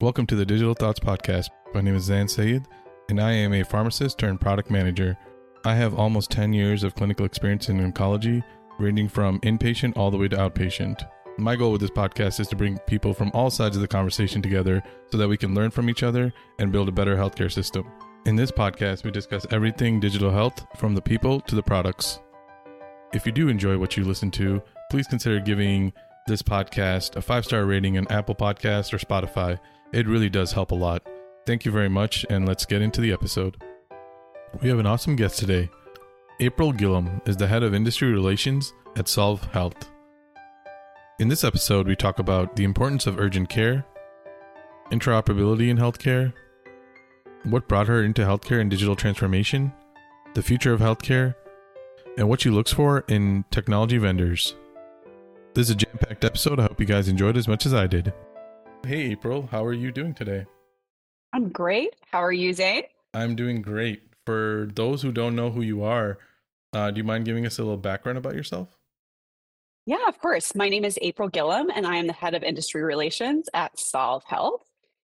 [0.00, 1.48] Welcome to the Digital Thoughts Podcast.
[1.74, 2.68] My name is Zain Syed,
[3.08, 5.18] and I am a pharmacist turned product manager.
[5.64, 8.44] I have almost 10 years of clinical experience in oncology,
[8.78, 11.02] ranging from inpatient all the way to outpatient.
[11.36, 14.40] My goal with this podcast is to bring people from all sides of the conversation
[14.40, 17.84] together so that we can learn from each other and build a better healthcare system.
[18.24, 22.20] In this podcast, we discuss everything digital health from the people to the products.
[23.12, 24.62] If you do enjoy what you listen to,
[24.92, 25.92] please consider giving
[26.28, 29.58] this podcast a five star rating on Apple Podcasts or Spotify.
[29.90, 31.02] It really does help a lot.
[31.46, 33.56] Thank you very much, and let's get into the episode.
[34.60, 35.70] We have an awesome guest today.
[36.40, 39.90] April Gillam is the head of industry relations at Solv Health.
[41.18, 43.86] In this episode, we talk about the importance of urgent care,
[44.90, 46.34] interoperability in healthcare,
[47.44, 49.72] what brought her into healthcare and digital transformation,
[50.34, 51.34] the future of healthcare,
[52.18, 54.54] and what she looks for in technology vendors.
[55.54, 56.60] This is a jam packed episode.
[56.60, 58.12] I hope you guys enjoyed as much as I did.
[58.86, 60.46] Hey, April, how are you doing today?
[61.32, 61.94] I'm great.
[62.10, 62.84] How are you, Zain?
[63.12, 64.02] I'm doing great.
[64.24, 66.18] For those who don't know who you are,
[66.72, 68.68] uh, do you mind giving us a little background about yourself?
[69.84, 70.54] Yeah, of course.
[70.54, 74.22] My name is April Gillam, and I am the head of industry relations at Solv
[74.24, 74.62] Health.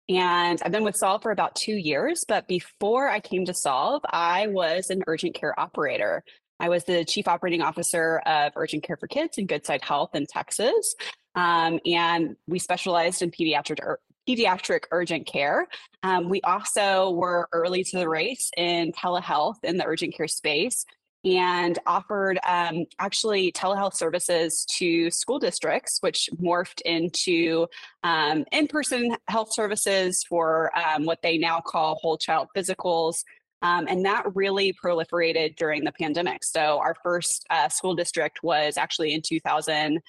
[0.07, 2.23] And I've been with Solv for about two years.
[2.27, 6.23] But before I came to Solv, I was an urgent care operator.
[6.59, 10.25] I was the chief operating officer of Urgent Care for Kids and Goodside Health in
[10.25, 10.95] Texas.
[11.35, 15.67] Um, and we specialized in pediatric ur- pediatric urgent care.
[16.03, 20.85] Um, we also were early to the race in telehealth in the urgent care space
[21.25, 27.65] and offered um, actually telehealth services to school districts, which morphed into
[28.03, 33.23] um, in person health services for um, what they now call whole child physicals.
[33.63, 36.43] Um, and that really proliferated during the pandemic.
[36.43, 39.99] So, our first uh, school district was actually in 2000,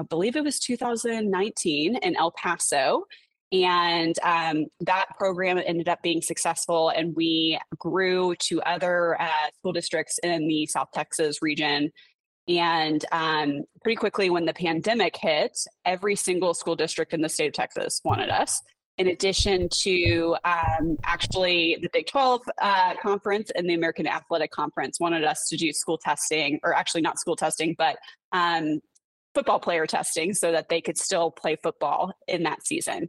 [0.00, 3.04] I believe it was 2019 in El Paso.
[3.52, 9.72] And um, that program ended up being successful, and we grew to other uh, school
[9.72, 11.90] districts in the South Texas region.
[12.46, 17.48] And um, pretty quickly, when the pandemic hit, every single school district in the state
[17.48, 18.62] of Texas wanted us
[19.00, 25.00] in addition to um, actually the Big 12 uh, conference and the American Athletic Conference
[25.00, 27.96] wanted us to do school testing, or actually not school testing, but
[28.32, 28.78] um,
[29.34, 33.08] football player testing so that they could still play football in that season.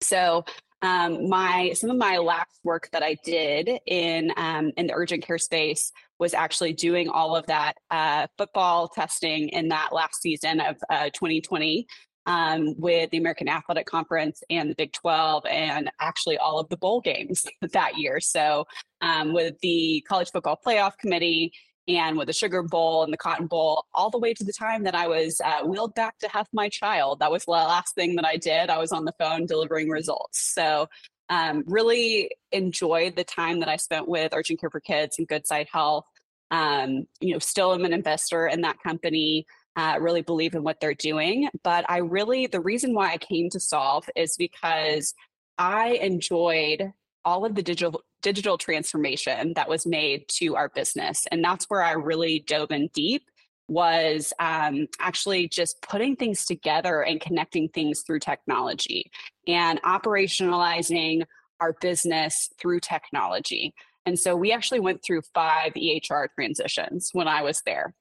[0.00, 0.44] So
[0.82, 5.24] um, my some of my last work that I did in um, in the urgent
[5.24, 10.60] care space was actually doing all of that uh, football testing in that last season
[10.60, 11.86] of uh, 2020
[12.26, 16.76] um, with the American Athletic Conference and the Big 12, and actually all of the
[16.76, 18.20] bowl games that year.
[18.20, 18.66] So,
[19.00, 21.52] um, with the College Football Playoff Committee
[21.88, 24.84] and with the Sugar Bowl and the Cotton Bowl, all the way to the time
[24.84, 27.20] that I was uh, wheeled back to have my child.
[27.20, 28.70] That was the last thing that I did.
[28.70, 30.40] I was on the phone delivering results.
[30.40, 30.88] So,
[31.28, 35.66] um, really enjoyed the time that I spent with Urgent Care for Kids and Goodside
[35.68, 36.06] Health.
[36.52, 40.80] Um, you know, still am an investor in that company uh, really believe in what
[40.80, 41.48] they're doing.
[41.62, 45.14] But I really, the reason why I came to Solv is because
[45.58, 46.92] I enjoyed
[47.26, 51.82] all of the digital digital transformation that was made to our business, and that's where
[51.82, 53.28] I really dove in deep.
[53.68, 59.10] Was um, actually just putting things together and connecting things through technology
[59.48, 61.24] and operationalizing
[61.60, 63.74] our business through technology.
[64.04, 67.92] And so we actually went through five EHR transitions when I was there.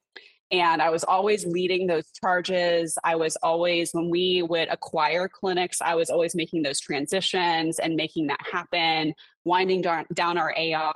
[0.51, 2.97] And I was always leading those charges.
[3.03, 7.95] I was always, when we would acquire clinics, I was always making those transitions and
[7.95, 9.13] making that happen,
[9.43, 10.93] winding down, our AR.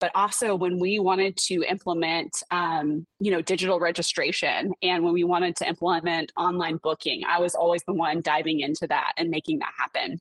[0.00, 5.24] But also when we wanted to implement, um, you know, digital registration and when we
[5.24, 9.60] wanted to implement online booking, I was always the one diving into that and making
[9.60, 10.20] that happen.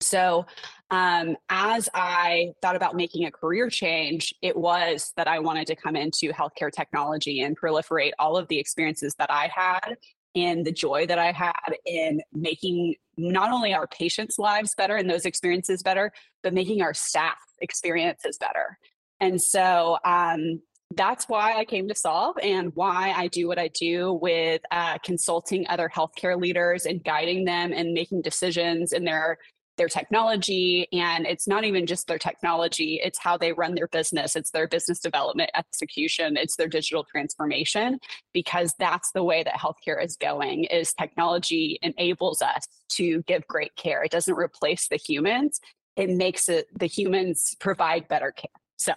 [0.00, 0.46] So,
[0.90, 5.76] um, as I thought about making a career change, it was that I wanted to
[5.76, 9.96] come into healthcare technology and proliferate all of the experiences that I had
[10.34, 15.10] and the joy that I had in making not only our patients' lives better and
[15.10, 16.12] those experiences better,
[16.42, 18.78] but making our staff experiences better.
[19.20, 20.60] And so, um,
[20.94, 24.96] that's why I came to Solv and why I do what I do with uh,
[24.98, 29.38] consulting other healthcare leaders and guiding them and making decisions in their
[29.78, 34.36] their technology and it's not even just their technology it's how they run their business.
[34.36, 36.36] It's their business development execution.
[36.36, 37.98] It's their digital transformation
[38.32, 43.74] because that's the way that healthcare is going is technology enables us to give great
[43.76, 44.02] care.
[44.02, 45.60] It doesn't replace the humans.
[45.96, 48.50] It makes it the humans provide better care.
[48.76, 48.92] So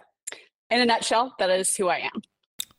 [0.69, 2.21] in a nutshell that is who i am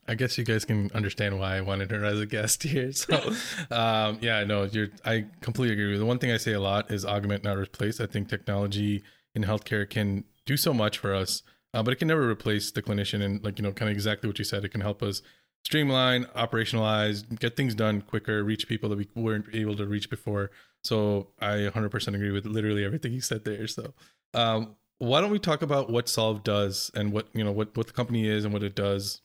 [0.09, 2.93] I guess you guys can understand why I wanted her as a guest here.
[2.93, 3.33] So,
[3.71, 4.89] um, yeah, no, you're.
[5.05, 5.97] I completely agree.
[5.97, 8.01] The one thing I say a lot is augment, not replace.
[8.01, 9.03] I think technology
[9.35, 12.83] in healthcare can do so much for us, uh, but it can never replace the
[12.83, 13.23] clinician.
[13.23, 15.23] And like you know, kind of exactly what you said, it can help us
[15.65, 20.51] streamline, operationalize, get things done quicker, reach people that we weren't able to reach before.
[20.83, 23.67] So I 100% agree with literally everything you said there.
[23.67, 23.95] So
[24.35, 27.87] um, why don't we talk about what Solv does and what you know what what
[27.87, 29.21] the company is and what it does?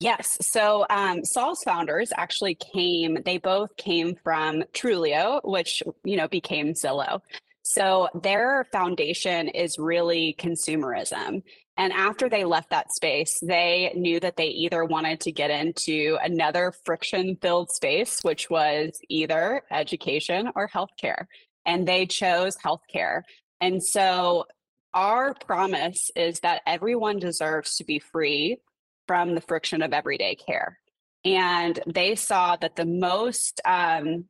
[0.00, 0.38] Yes.
[0.40, 3.18] So um, Solv's founders actually came.
[3.22, 7.20] They both came from Trulia, which you know became Zillow.
[7.62, 11.42] So their foundation is really consumerism.
[11.76, 16.18] And after they left that space, they knew that they either wanted to get into
[16.22, 21.26] another friction filled space, which was either education or healthcare.
[21.66, 23.22] And they chose healthcare.
[23.60, 24.46] And so
[24.94, 28.58] our promise is that everyone deserves to be free
[29.06, 30.78] from the friction of everyday care.
[31.24, 34.26] And they saw that the most, um,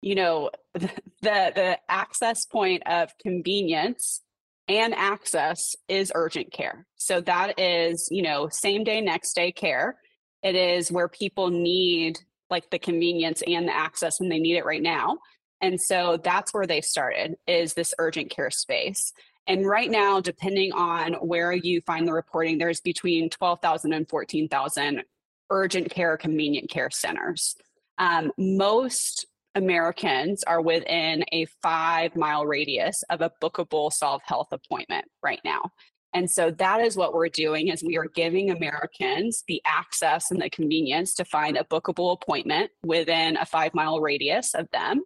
[0.00, 0.90] you know, the,
[1.22, 4.22] the access point of convenience
[4.68, 6.86] and access is urgent care.
[6.96, 9.96] So that is, you know, same day, next day care.
[10.42, 12.18] It is where people need
[12.50, 15.18] like the convenience and the access and they need it right now.
[15.60, 19.12] And so that's where they started is this urgent care space.
[19.50, 25.02] And right now, depending on where you find the reporting, there's between 12,000 and 14,000
[25.50, 27.56] urgent care, convenient care centers.
[27.98, 29.26] Um, most
[29.56, 35.72] Americans are within a five mile radius of a bookable Solv Health appointment right now.
[36.12, 40.42] And so that is what we're doing is we are giving Americans the access and
[40.42, 45.02] the convenience to find a bookable appointment within a 5 mile radius of them.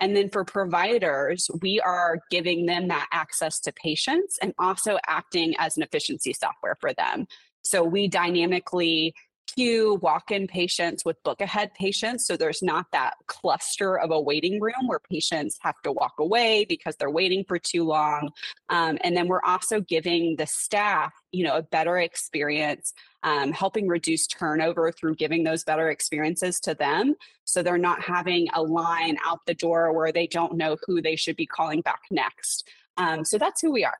[0.00, 5.54] And then for providers, we are giving them that access to patients and also acting
[5.58, 7.26] as an efficiency software for them.
[7.64, 9.14] So we dynamically
[9.46, 12.26] queue walk-in patients with book ahead patients.
[12.26, 16.64] So there's not that cluster of a waiting room where patients have to walk away
[16.68, 18.30] because they're waiting for too long.
[18.68, 23.88] Um, and then we're also giving the staff you know a better experience um, helping
[23.88, 27.14] reduce turnover through giving those better experiences to them.
[27.44, 31.16] So they're not having a line out the door where they don't know who they
[31.16, 32.68] should be calling back next.
[32.96, 33.98] Um, so that's who we are.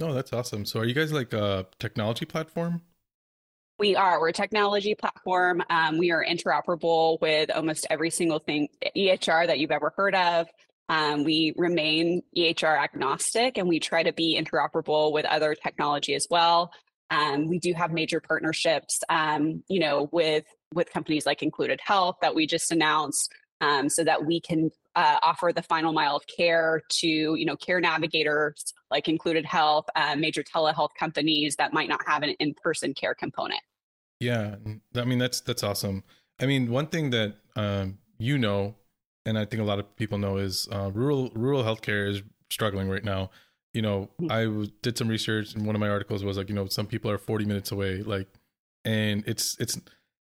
[0.00, 0.64] No that's awesome.
[0.64, 2.82] So are you guys like a technology platform
[3.78, 4.20] we are.
[4.20, 5.62] We're a technology platform.
[5.70, 10.46] Um, we are interoperable with almost every single thing EHR that you've ever heard of.
[10.88, 16.26] Um, we remain EHR agnostic and we try to be interoperable with other technology as
[16.30, 16.72] well.
[17.10, 20.44] Um, we do have major partnerships, um, you know, with
[20.74, 23.30] with companies like Included Health that we just announced,
[23.60, 27.56] um, so that we can uh, offer the final mile of care to you know
[27.56, 32.54] care navigators like Included Health, uh, major telehealth companies that might not have an in
[32.54, 33.60] person care component.
[34.20, 34.56] Yeah,
[34.94, 36.04] I mean that's that's awesome.
[36.40, 38.74] I mean, one thing that um, you know,
[39.26, 42.88] and I think a lot of people know, is uh, rural rural healthcare is struggling
[42.88, 43.30] right now.
[43.74, 44.30] You know, mm-hmm.
[44.30, 47.10] I did some research, and one of my articles was like, you know, some people
[47.10, 48.28] are 40 minutes away, like,
[48.84, 49.80] and it's it's,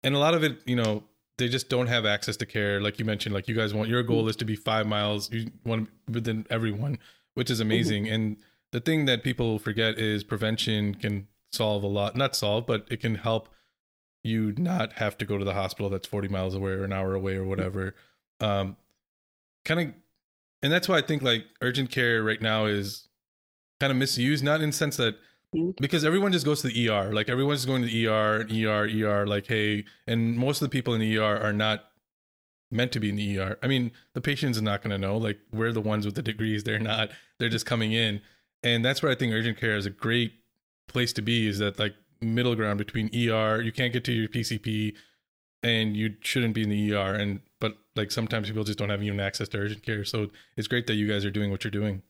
[0.04, 1.04] and a lot of it, you know,
[1.38, 2.80] they just don't have access to care.
[2.80, 5.52] Like you mentioned, like you guys want your goal is to be five miles, you
[5.66, 7.00] want within everyone,
[7.34, 8.08] which is amazing.
[8.08, 8.38] And
[8.72, 13.00] the thing that people forget is prevention can solve a lot, not solve, but it
[13.00, 13.50] can help
[14.24, 17.14] you not have to go to the hospital that's 40 miles away or an hour
[17.14, 17.96] away or whatever.
[18.40, 18.78] Um,
[19.66, 19.94] kind of,
[20.62, 23.08] and that's why I think like urgent care right now is
[23.80, 25.16] kind of misused, not in the sense that.
[25.80, 29.28] Because everyone just goes to the ER, like everyone's going to the ER, ER, ER,
[29.28, 31.86] like, hey, and most of the people in the ER are not
[32.72, 33.58] meant to be in the ER.
[33.62, 36.22] I mean, the patient's are not going to know, like, we're the ones with the
[36.22, 38.22] degrees, they're not, they're just coming in.
[38.64, 40.34] And that's where I think urgent care is a great
[40.88, 43.62] place to be is that like middle ground between ER.
[43.62, 44.96] You can't get to your PCP,
[45.62, 47.16] and you shouldn't be in the ER.
[47.16, 50.06] And but like sometimes people just don't have even access to urgent care.
[50.06, 52.02] So it's great that you guys are doing what you're doing.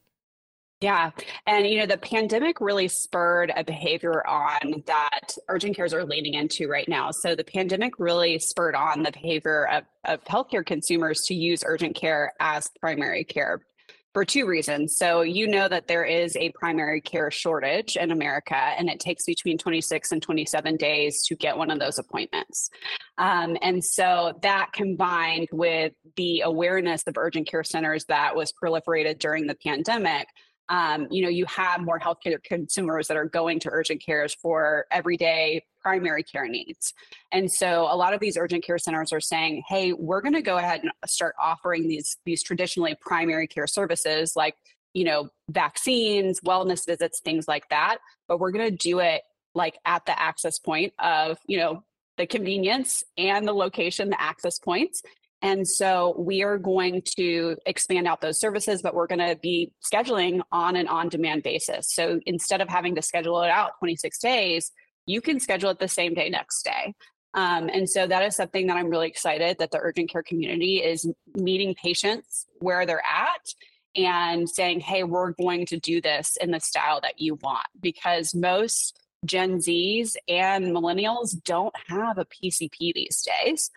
[0.83, 1.11] Yeah.
[1.47, 6.33] And, you know, the pandemic really spurred a behavior on that urgent cares are leaning
[6.33, 7.09] into right now.
[7.11, 11.95] So the pandemic really spurred on the behavior of, of healthcare consumers to use urgent
[11.95, 13.61] care as primary care
[14.13, 14.97] for two reasons.
[14.97, 19.25] So, you know that there is a primary care shortage in America, and it takes
[19.25, 22.69] between 26 and 27 days to get one of those appointments.
[23.17, 29.17] Um, and so, that combined with the awareness of urgent care centers that was proliferated
[29.17, 30.27] during the pandemic
[30.73, 34.87] um, you know, you have more healthcare consumers that are going to urgent cares for
[34.89, 36.95] everyday primary care needs.
[37.31, 40.41] And so a lot of these urgent care centers are saying, hey, we're going to
[40.41, 44.55] go ahead and start offering these, these traditionally primary care services like,
[44.95, 47.99] you know, vaccines, wellness visits, things like that.
[48.27, 49.21] But we're going to do it
[49.53, 51.83] like at the access point of, you know,
[52.17, 55.03] the convenience and the location, the access points.
[55.43, 59.73] And so we are going to expand out those services, but we're going to be
[59.83, 61.93] scheduling on an on demand basis.
[61.93, 64.71] So instead of having to schedule it out 26 days,
[65.05, 66.95] you can schedule it the same day next day.
[67.33, 70.77] Um, and so that is something that I'm really excited that the urgent care community
[70.77, 73.53] is meeting patients where they're at
[73.97, 77.67] and saying, hey, we're going to do this in the style that you want.
[77.81, 83.71] Because most Gen Zs and millennials don't have a PCP these days.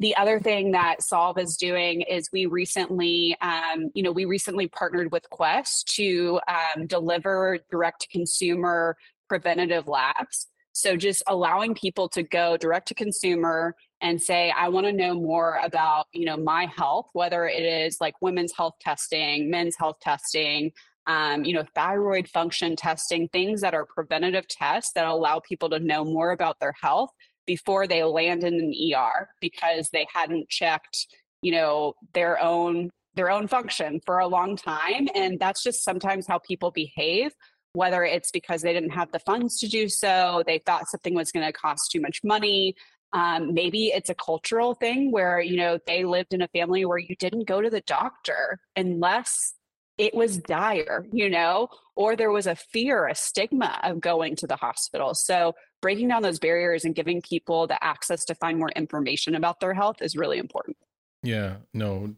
[0.00, 4.68] The other thing that Solv is doing is we recently, um, you know, we recently
[4.68, 8.96] partnered with Quest to um, deliver direct to consumer
[9.28, 10.46] preventative labs.
[10.72, 15.14] So just allowing people to go direct to consumer and say, I want to know
[15.14, 19.96] more about, you know, my health, whether it is like women's health testing, men's health
[20.00, 20.70] testing,
[21.08, 25.80] um, you know, thyroid function testing, things that are preventative tests that allow people to
[25.80, 27.10] know more about their health
[27.48, 31.06] before they land in an ER because they hadn't checked,
[31.42, 36.24] you know, their own their own function for a long time and that's just sometimes
[36.28, 37.32] how people behave
[37.72, 41.32] whether it's because they didn't have the funds to do so they thought something was
[41.32, 42.76] going to cost too much money
[43.12, 46.98] um, maybe it's a cultural thing where you know they lived in a family where
[46.98, 49.54] you didn't go to the doctor unless
[49.98, 54.46] it was dire, you know, or there was a fear, a stigma of going to
[54.46, 55.12] the hospital.
[55.12, 59.60] So breaking down those barriers and giving people the access to find more information about
[59.60, 60.76] their health is really important.
[61.22, 62.14] Yeah, no,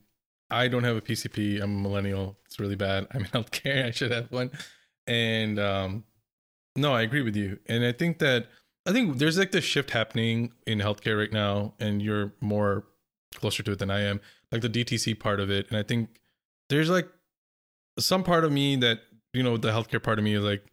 [0.51, 1.63] I don't have a PCP.
[1.63, 2.39] I'm a millennial.
[2.47, 3.07] It's really bad.
[3.15, 3.87] I'm in healthcare.
[3.87, 4.51] I should have one.
[5.07, 6.05] And um,
[6.77, 7.59] no, I agree with you.
[7.67, 8.47] And I think that
[8.87, 12.85] I think there's like this shift happening in healthcare right now, and you're more
[13.35, 15.69] closer to it than I am, like the DTC part of it.
[15.69, 16.21] And I think
[16.69, 17.09] there's like
[17.99, 19.01] some part of me that
[19.33, 20.65] you know the healthcare part of me is like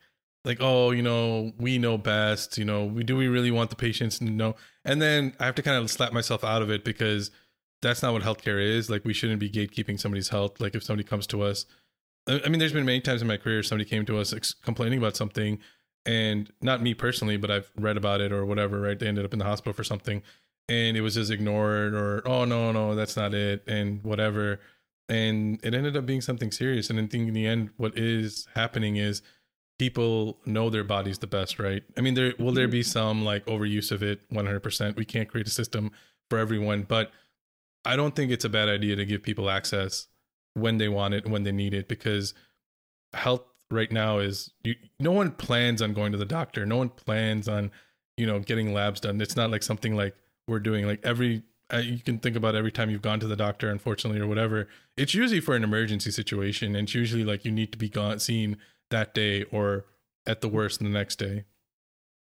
[0.48, 3.76] like oh you know we know best you know we do we really want the
[3.76, 4.56] patients to know?
[4.86, 7.30] And then i have to kind of slap myself out of it because
[7.84, 8.90] that's not what healthcare is.
[8.90, 10.60] Like we shouldn't be gatekeeping somebody's health.
[10.60, 11.66] Like if somebody comes to us
[12.28, 15.00] i mean there's been many times in my career somebody came to us ex- complaining
[15.00, 15.60] about something
[16.06, 19.00] and not me personally but i've read about it or whatever right?
[19.00, 20.22] They ended up in the hospital for something
[20.70, 24.60] and it was just ignored or oh no no that's not it and whatever.
[25.10, 26.90] And it ended up being something serious.
[26.90, 29.22] And I think in the end, what is happening is
[29.80, 31.84] people know their bodies the best, right?
[31.98, 34.98] I mean, there will there be some like overuse of it, one hundred percent.
[34.98, 35.92] We can't create a system
[36.30, 37.12] for everyone, but
[37.86, 40.08] I don't think it's a bad idea to give people access
[40.54, 42.34] when they want it when they need it because
[43.14, 46.90] health right now is you, no one plans on going to the doctor no one
[46.90, 47.70] plans on
[48.18, 50.16] you know getting labs done it's not like something like
[50.48, 51.44] we're doing like every
[51.74, 54.68] uh, you can think about every time you've gone to the doctor, unfortunately, or whatever.
[54.96, 58.20] It's usually for an emergency situation, and it's usually like you need to be gone
[58.20, 58.58] seen
[58.90, 59.86] that day, or
[60.26, 61.46] at the worst, the next day.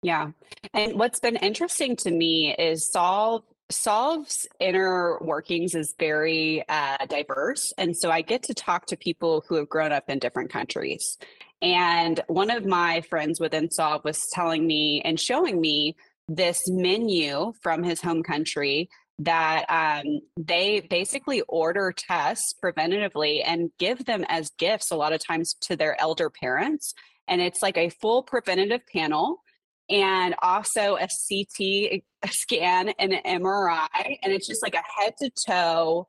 [0.02, 0.32] Yeah,
[0.74, 7.74] and what's been interesting to me is Solv Solv's inner workings is very uh, diverse,
[7.78, 11.18] and so I get to talk to people who have grown up in different countries.
[11.62, 15.96] And one of my friends within Solv was telling me and showing me
[16.28, 24.06] this menu from his home country that um, they basically order tests preventatively and give
[24.06, 26.94] them as gifts a lot of times to their elder parents.
[27.28, 29.42] And it's like a full preventative panel
[29.90, 34.18] and also a CT scan and an MRI.
[34.22, 36.08] And it's just like a head to toe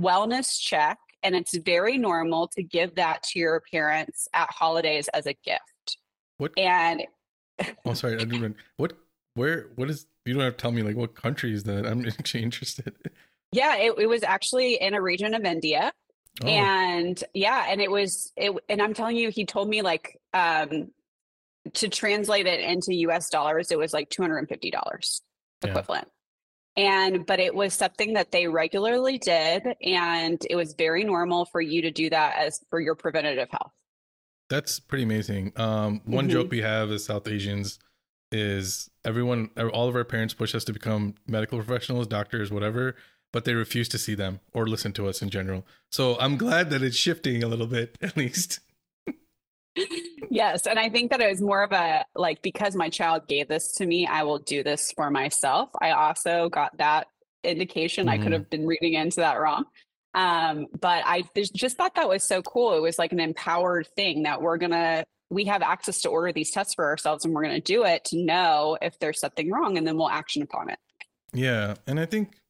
[0.00, 0.98] wellness check.
[1.22, 5.98] And it's very normal to give that to your parents at holidays as a gift.
[6.38, 6.52] What?
[6.56, 7.02] And
[7.84, 8.56] oh, sorry, I didn't.
[8.76, 8.92] What?
[9.34, 9.70] Where?
[9.74, 11.86] What is you don't have to tell me like what country is that.
[11.86, 12.92] I'm actually interested.
[13.52, 15.92] Yeah, it, it was actually in a region of India.
[16.42, 16.46] Oh.
[16.46, 20.88] And yeah, and it was it and I'm telling you, he told me like um
[21.74, 25.20] to translate it into US dollars, it was like $250
[25.62, 26.08] equivalent.
[26.76, 27.04] Yeah.
[27.04, 31.60] And but it was something that they regularly did and it was very normal for
[31.60, 33.72] you to do that as for your preventative health.
[34.50, 35.52] That's pretty amazing.
[35.56, 36.32] Um one mm-hmm.
[36.32, 37.78] joke we have as South Asians
[38.30, 42.94] is everyone all of our parents push us to become medical professionals doctors whatever
[43.32, 45.66] but they refuse to see them or listen to us in general.
[45.90, 48.60] So i'm glad that it's shifting a little bit at least.
[50.30, 53.48] Yes and i think that it was more of a like because my child gave
[53.48, 55.68] this to me i will do this for myself.
[55.80, 57.08] I also got that
[57.44, 58.06] indication.
[58.06, 58.10] Mm.
[58.10, 58.32] i could mm-hmm.
[58.32, 59.64] have been reading into that wrong.
[60.14, 61.22] Um, but i
[61.54, 62.74] just thought that was so cool.
[62.74, 66.50] It was like an empowered thing that we're gonna we have access to order these
[66.50, 69.76] tests for ourselves and we're going to do it to know if there's something wrong
[69.76, 70.78] and then we'll action upon it.
[71.32, 71.74] Yeah.
[71.86, 72.40] And I think,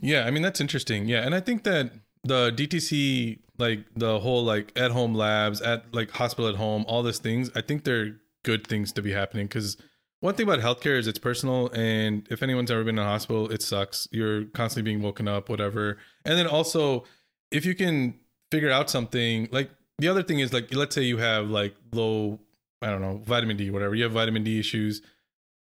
[0.00, 1.08] yeah, I mean, that's interesting.
[1.08, 1.22] Yeah.
[1.22, 1.90] And I think that
[2.22, 7.02] the DTC, like the whole like at home labs, at like hospital at home, all
[7.02, 9.76] these things, I think they're good things to be happening because
[10.20, 13.50] one thing about healthcare is it's personal and if anyone's ever been in a hospital
[13.50, 17.04] it sucks you're constantly being woken up whatever and then also
[17.50, 18.14] if you can
[18.50, 22.38] figure out something like the other thing is like let's say you have like low
[22.82, 23.94] i don't know vitamin d whatever.
[23.94, 25.02] You have vitamin d issues.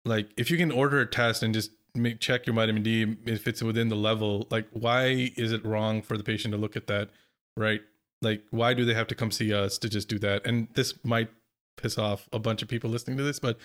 [0.05, 3.47] Like if you can order a test and just make check your vitamin d if
[3.47, 6.87] it's within the level like why is it wrong for the patient to look at
[6.87, 7.09] that
[7.55, 7.81] right?
[8.21, 10.45] Like why do they have to come see us to just do that?
[10.45, 11.29] And this might
[11.77, 13.57] piss off a bunch of people listening to this but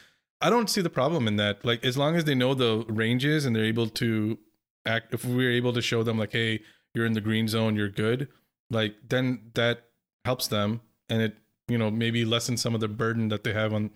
[0.43, 1.65] i don't see the problem in that.
[1.65, 4.39] Like as long as they know the ranges and they're able to
[4.87, 6.61] act if we're able to show them like hey
[6.95, 8.29] you're in the green zone you're good
[8.71, 9.85] like then that
[10.25, 11.37] helps them and it
[11.69, 13.91] you know maybe lessens some of the burden that they have on,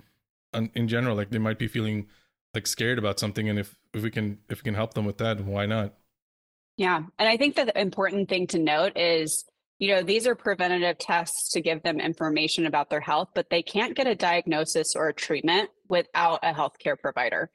[0.54, 1.16] on in general.
[1.16, 2.06] Like they might be feeling
[2.54, 5.18] like scared about something and if if we can if we can help them with
[5.18, 5.94] that why not?
[6.76, 9.44] Yeah and i think that the important thing to note is
[9.78, 13.62] you know these are preventative tests to give them information about their health but they
[13.62, 17.50] can't get a diagnosis or a treatment without a healthcare provider.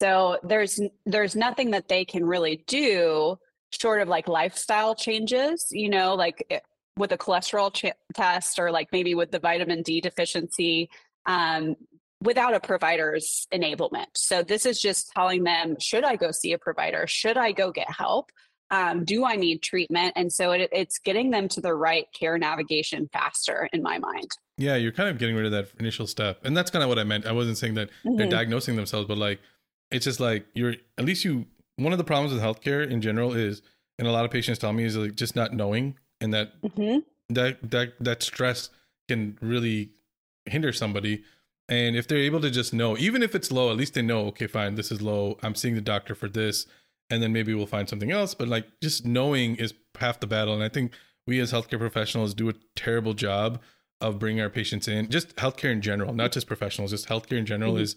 [0.00, 3.36] So there's there's nothing that they can really do
[3.70, 6.60] short of like lifestyle changes you know like eh,
[6.96, 10.88] with a cholesterol ch- test or like maybe with the vitamin d deficiency
[11.26, 11.74] um,
[12.22, 16.58] without a provider's enablement so this is just telling them should i go see a
[16.58, 18.30] provider should i go get help
[18.70, 20.14] um, do I need treatment?
[20.16, 24.30] And so it, it's getting them to the right care navigation faster in my mind.
[24.56, 26.40] Yeah, you're kind of getting rid of that initial step.
[26.44, 27.26] And that's kind of what I meant.
[27.26, 28.16] I wasn't saying that mm-hmm.
[28.16, 29.40] they're diagnosing themselves, but like,
[29.90, 31.46] it's just like you're, at least you,
[31.76, 33.62] one of the problems with healthcare in general is,
[33.98, 37.00] and a lot of patients tell me is like just not knowing and that, mm-hmm.
[37.32, 38.70] that, that, that stress
[39.08, 39.90] can really
[40.46, 41.22] hinder somebody.
[41.68, 44.26] And if they're able to just know, even if it's low, at least they know,
[44.26, 45.38] okay, fine, this is low.
[45.42, 46.66] I'm seeing the doctor for this
[47.10, 48.34] and then maybe we'll find something else.
[48.34, 50.54] But like just knowing is half the battle.
[50.54, 50.92] And I think
[51.26, 53.60] we as healthcare professionals do a terrible job
[54.00, 55.08] of bringing our patients in.
[55.08, 57.82] Just healthcare in general, not just professionals, just healthcare in general mm-hmm.
[57.82, 57.96] is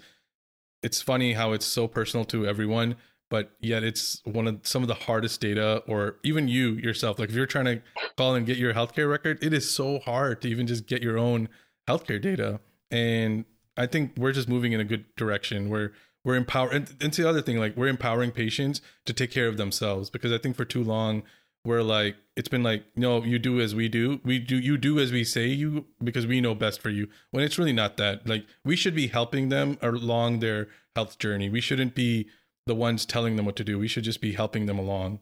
[0.84, 2.96] it's funny how it's so personal to everyone,
[3.29, 7.19] but yet it's one of some of the hardest data or even you yourself.
[7.19, 7.81] Like if you're trying to
[8.15, 11.17] call and get your healthcare record, it is so hard to even just get your
[11.17, 11.50] own
[11.88, 12.60] healthcare data.
[12.89, 15.91] And I think we're just moving in a good direction where
[16.23, 19.56] we're empowering and, and the other thing like we're empowering patients to take care of
[19.56, 21.23] themselves because i think for too long
[21.63, 24.99] we're like it's been like no you do as we do we do you do
[24.99, 28.28] as we say you because we know best for you when it's really not that
[28.28, 32.28] like we should be helping them along their health journey we shouldn't be
[32.67, 33.80] the ones telling them what to do.
[33.80, 35.19] We should just be helping them along.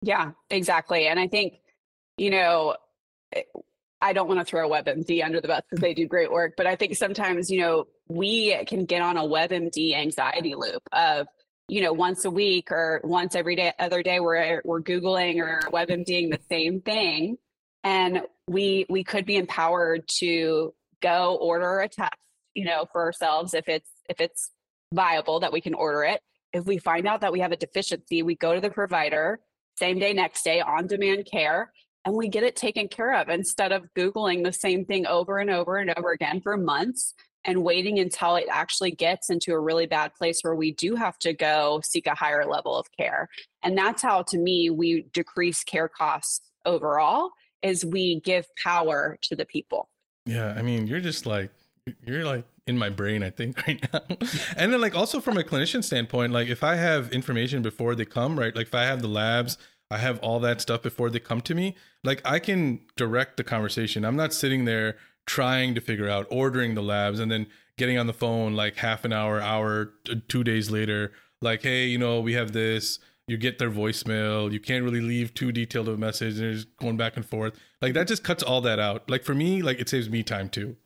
[0.00, 1.06] Yeah exactly.
[1.06, 1.60] And i think
[2.16, 2.76] you know
[3.34, 3.42] eh,
[4.02, 6.66] I don't want to throw WebMD under the bus because they do great work, but
[6.66, 11.28] I think sometimes, you know, we can get on a WebMD anxiety loop of,
[11.68, 15.38] you know, once a week or once every day, other day, we're eh, we're googling
[15.38, 17.38] or WebMDing the same thing,
[17.84, 22.10] and we we could be empowered to go order a test,
[22.54, 24.50] you know, for ourselves if it's if it's
[24.92, 26.20] viable that we can order it.
[26.52, 29.40] If we find out that we have a deficiency, we go to the provider
[29.78, 31.72] same day, next day, on demand care
[32.04, 35.50] and we get it taken care of instead of Googling the same thing over and
[35.50, 39.86] over and over again for months and waiting until it actually gets into a really
[39.86, 43.28] bad place where we do have to go seek a higher level of care.
[43.62, 47.30] And that's how, to me, we decrease care costs overall
[47.62, 49.88] is we give power to the people.
[50.24, 50.54] Yeah.
[50.56, 51.50] I mean, you're just like,
[52.06, 54.00] you're like in my brain, I think, right now.
[54.56, 58.04] and then, like, also from a clinician standpoint, like, if I have information before they
[58.04, 58.54] come, right?
[58.54, 59.58] Like, if I have the labs,
[59.92, 61.76] I have all that stuff before they come to me.
[62.02, 64.06] Like I can direct the conversation.
[64.06, 68.06] I'm not sitting there trying to figure out ordering the labs and then getting on
[68.06, 69.92] the phone like half an hour, hour,
[70.28, 73.00] two days later, like, hey, you know, we have this.
[73.28, 74.50] You get their voicemail.
[74.50, 76.38] You can't really leave too detailed of a message.
[76.38, 77.58] And it's going back and forth.
[77.82, 79.10] Like that just cuts all that out.
[79.10, 80.76] Like for me, like it saves me time too.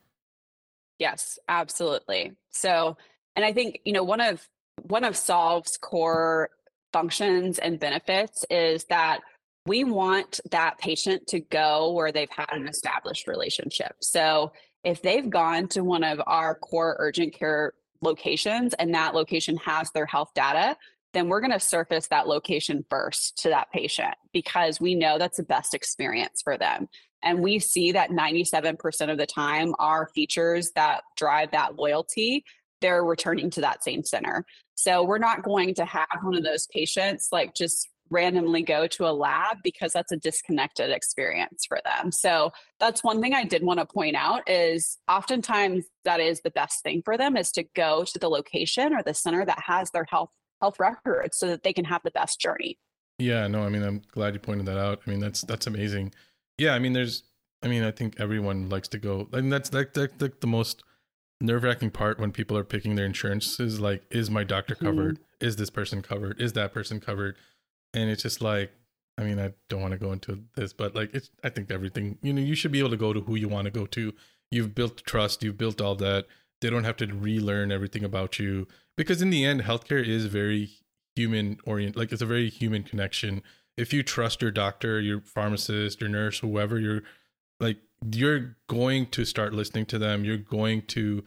[0.98, 2.32] Yes, absolutely.
[2.50, 2.96] So,
[3.34, 4.46] and I think, you know, one of
[4.82, 6.50] one of Solv's core
[6.92, 9.20] functions and benefits is that
[9.66, 13.96] we want that patient to go where they've had an established relationship.
[14.00, 14.52] So
[14.84, 19.90] if they've gone to one of our core urgent care locations and that location has
[19.90, 20.76] their health data,
[21.12, 25.38] then we're going to surface that location first to that patient because we know that's
[25.38, 26.88] the best experience for them.
[27.22, 32.44] And we see that 97% of the time, our features that drive that loyalty,
[32.80, 34.44] they're returning to that same center.
[34.74, 39.08] So we're not going to have one of those patients like just randomly go to
[39.08, 42.12] a lab because that's a disconnected experience for them.
[42.12, 46.50] So that's one thing I did want to point out is oftentimes that is the
[46.50, 49.90] best thing for them is to go to the location or the center that has
[49.90, 52.78] their health health records so that they can have the best journey.
[53.18, 55.00] Yeah, no, I mean I'm glad you pointed that out.
[55.06, 56.12] I mean that's that's amazing.
[56.58, 57.22] Yeah, I mean there's
[57.62, 60.46] I mean I think everyone likes to go I mean that's like, like, like the
[60.46, 60.82] most
[61.40, 63.80] nerve wracking part when people are picking their insurances.
[63.80, 64.86] Like, is my doctor Mm-hmm.
[64.86, 65.18] covered?
[65.40, 66.40] Is this person covered?
[66.40, 67.36] Is that person covered?
[67.92, 68.72] And it's just like,
[69.18, 72.18] I mean, I don't want to go into this, but like, it's, I think everything,
[72.22, 74.14] you know, you should be able to go to who you want to go to.
[74.50, 76.26] You've built trust, you've built all that.
[76.60, 78.66] They don't have to relearn everything about you
[78.96, 80.70] because in the end, healthcare is very
[81.14, 83.42] human orient, like it's a very human connection.
[83.76, 87.02] If you trust your doctor, your pharmacist, your nurse, whoever you're
[87.60, 87.78] like,
[88.12, 90.24] you're going to start listening to them.
[90.24, 91.24] You're going to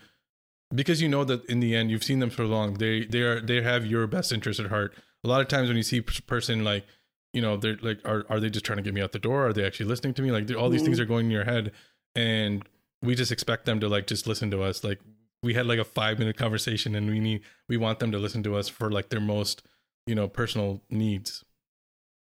[0.74, 3.42] because you know that in the end you've seen them for long they they are
[3.42, 4.94] they have your best interest at heart.
[5.24, 6.86] A lot of times when you see a person like
[7.34, 9.48] you know they're like are, are they just trying to get me out the door?
[9.48, 10.32] Are they actually listening to me?
[10.32, 10.86] Like all these Mhm.
[10.86, 11.72] things are going in your head
[12.16, 12.64] and
[13.02, 14.84] we just expect them to like just listen to us.
[14.84, 15.00] Like
[15.42, 18.44] we had like a five minute conversation and we need we want them to listen
[18.44, 19.64] to us for like their most
[20.06, 21.44] you know personal needs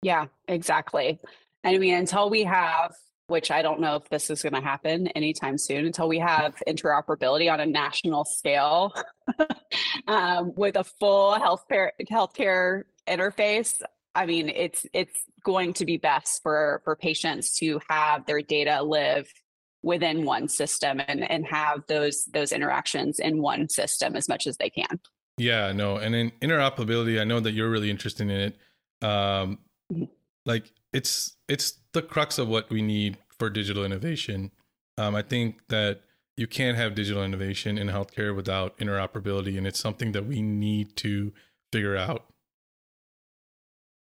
[0.02, 1.20] Yeah, exactly.
[1.64, 2.94] I mean, until we have,
[3.28, 6.60] which I don't know if this is going to happen anytime soon, until we have
[6.68, 8.92] interoperability on a national scale
[10.08, 13.80] um, with a full healthcare healthcare interface.
[14.14, 18.82] I mean, it's it's going to be best for for patients to have their data
[18.82, 19.32] live
[19.82, 24.56] within one system and and have those those interactions in one system as much as
[24.56, 25.00] they can.
[25.38, 28.56] Yeah, no, and in interoperability, I know that you're really interested in it.
[29.00, 29.58] Um.
[30.44, 34.50] Like it's it's the crux of what we need for digital innovation.
[34.98, 36.00] Um, I think that
[36.37, 40.96] you can't have digital innovation in healthcare without interoperability, and it's something that we need
[40.96, 41.33] to
[41.72, 42.26] figure out.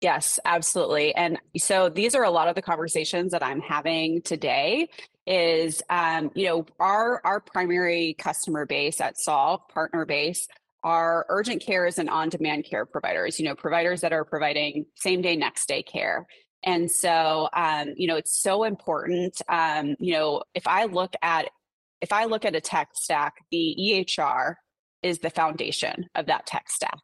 [0.02, 1.15] Yes, absolutely.
[1.15, 4.89] And so these are a lot of the conversations that I'm having today
[5.26, 10.47] is um, you know, our our primary customer base at Solv, partner base,
[10.88, 15.36] are urgent cares and on-demand care providers, you know, providers that are providing same day,
[15.36, 16.26] next day care.
[16.63, 19.41] And so um, you know, it's so important.
[19.50, 21.50] Um, you know, if I look at
[22.00, 24.56] if I look at a tech stack, the EHR
[25.04, 27.00] is the foundation of that tech stack.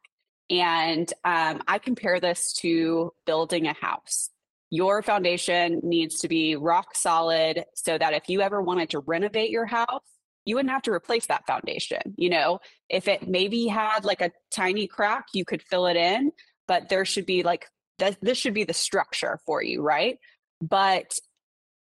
[0.49, 4.29] And um, I compare this to building a house.
[4.69, 9.49] Your foundation needs to be rock solid so that if you ever wanted to renovate
[9.49, 10.03] your house,
[10.45, 12.01] you wouldn't have to replace that foundation.
[12.17, 16.31] You know, if it maybe had like a tiny crack, you could fill it in,
[16.67, 17.65] but there should be like,
[17.99, 20.17] th- this should be the structure for you, right?
[20.61, 21.17] But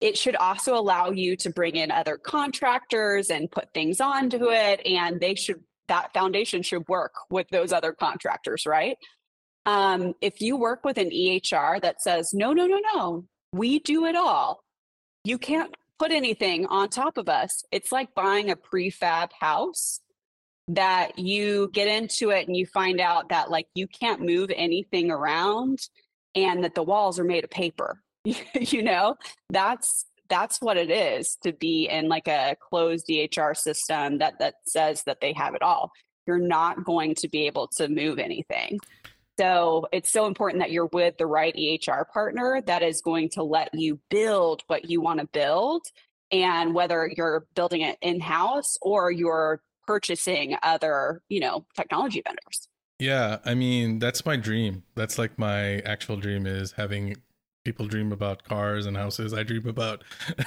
[0.00, 4.84] it should also allow you to bring in other contractors and put things onto it
[4.86, 8.98] and they should that foundation should work with those other contractors right
[9.66, 14.04] um, if you work with an ehr that says no no no no we do
[14.04, 14.60] it all
[15.24, 20.00] you can't put anything on top of us it's like buying a prefab house
[20.68, 25.10] that you get into it and you find out that like you can't move anything
[25.10, 25.78] around
[26.34, 28.02] and that the walls are made of paper
[28.60, 29.16] you know
[29.50, 34.54] that's that's what it is to be in like a closed EHR system that that
[34.66, 35.90] says that they have it all.
[36.26, 38.80] You're not going to be able to move anything.
[39.38, 43.42] So it's so important that you're with the right EHR partner that is going to
[43.42, 45.86] let you build what you want to build.
[46.32, 52.68] And whether you're building it in-house or you're purchasing other, you know, technology vendors.
[52.98, 54.82] Yeah, I mean that's my dream.
[54.94, 57.16] That's like my actual dream is having
[57.64, 59.34] people dream about cars and houses.
[59.34, 60.02] I dream about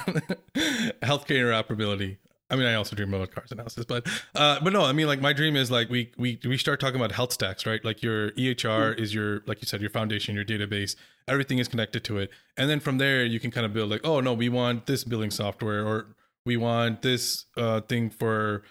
[1.02, 2.16] healthcare interoperability.
[2.50, 5.06] I mean, I also dream about cars and houses, but uh, but no, I mean,
[5.06, 7.84] like my dream is like we we we start talking about health stacks, right?
[7.84, 10.96] Like your EHR is your like you said, your foundation, your database,
[11.28, 14.00] everything is connected to it, and then from there you can kind of build like,
[14.04, 18.62] oh no, we want this billing software, or we want this uh, thing for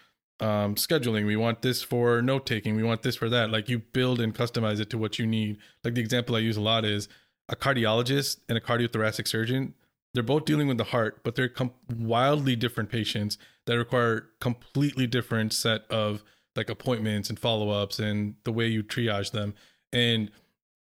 [0.42, 3.50] um, scheduling, we want this for note taking, we want this for that.
[3.50, 5.58] Like you build and customize it to what you need.
[5.84, 7.08] Like the example I use a lot is
[7.48, 9.74] a cardiologist and a cardiothoracic surgeon
[10.14, 13.38] they're both dealing with the heart but they're com- wildly different patients
[13.70, 16.24] that require completely different set of
[16.56, 19.54] like appointments and follow-ups and the way you triage them.
[19.94, 20.32] And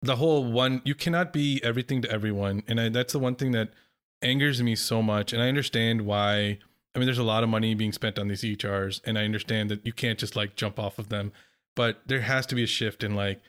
[0.02, 2.64] the whole one you cannot be everything to everyone.
[2.66, 3.70] And I, that's the one thing that
[4.22, 5.32] angers me so much.
[5.32, 6.58] And i understand why
[6.94, 9.70] i mean there's a lot of money being spent on these ehrs and i understand
[9.70, 11.32] that you can't just like jump off of them.
[11.76, 13.40] But there has to be a shift in like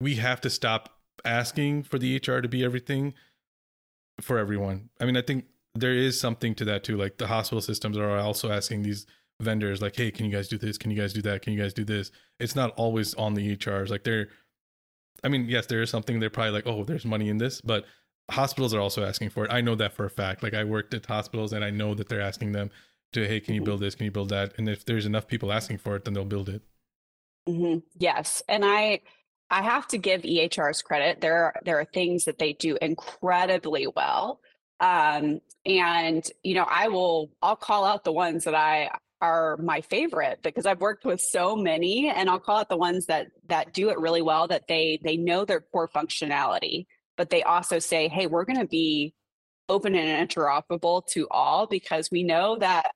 [0.00, 3.14] we have to stop asking for the hr to be everything
[4.22, 4.90] for everyone.
[5.00, 6.96] I mean, I think there is something to that too.
[6.96, 9.06] Like the hospital systems are also asking these
[9.40, 10.78] vendors, like, "Hey, can you guys do this?
[10.78, 11.42] Can you guys do that?
[11.42, 13.90] Can you guys do this?" It's not always on the EHRs.
[13.90, 14.28] Like they're,
[15.24, 16.20] I mean, yes, there is something.
[16.20, 17.84] They're probably like, "Oh, there's money in this," but
[18.30, 19.52] hospitals are also asking for it.
[19.52, 20.42] I know that for a fact.
[20.42, 22.70] Like I worked at hospitals, and I know that they're asking them
[23.12, 23.94] to, "Hey, can you build this?
[23.94, 26.48] Can you build that?" And if there's enough people asking for it, then they'll build
[26.48, 26.62] it.
[27.48, 27.78] Mm-hmm.
[27.98, 29.00] Yes, and I
[29.52, 31.20] I have to give EHRs credit.
[31.20, 34.40] There are, there are things that they do incredibly well.
[34.80, 39.82] Um, and you know, I will I'll call out the ones that I are my
[39.82, 43.72] favorite because I've worked with so many and I'll call out the ones that that
[43.72, 46.86] do it really well that they they know their core functionality
[47.16, 49.14] but they also say hey we're going to be
[49.68, 52.90] open and interoperable to all because we know that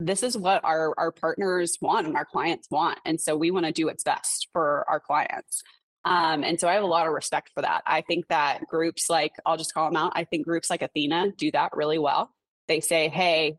[0.00, 3.66] this is what our our partners want and our clients want and so we want
[3.66, 5.62] to do what's best for our clients
[6.06, 7.82] um, and so I have a lot of respect for that.
[7.84, 10.12] I think that groups like, I'll just call them out.
[10.14, 12.30] I think groups like Athena do that really well.
[12.68, 13.58] They say, hey,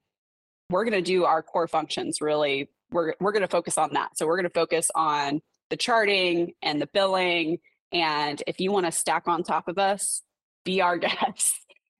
[0.70, 2.70] we're going to do our core functions really.
[2.90, 4.18] We're, we're going to focus on that.
[4.18, 7.58] So we're going to focus on the charting and the billing.
[7.92, 10.22] And if you want to stack on top of us,
[10.64, 11.54] be our guest.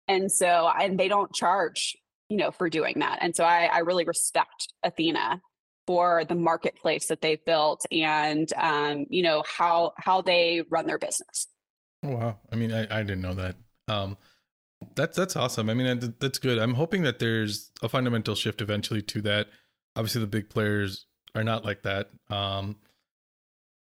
[0.08, 1.98] And so, and they don't charge,
[2.30, 3.20] you know, for doing that.
[3.20, 5.42] And so I, I really respect Athena
[5.88, 11.00] for the marketplace that they've built and um, you know how how they run their
[11.00, 11.48] business.
[12.04, 13.56] Oh, wow, I mean, I, I didn't know that.
[13.88, 14.18] Um,
[14.96, 15.70] that's that's awesome.
[15.70, 16.60] I mean, that's good.
[16.60, 19.48] I'm hoping that there's a fundamental shift eventually to that.
[19.96, 22.10] Obviously, the big players are not like that.
[22.30, 22.76] Um,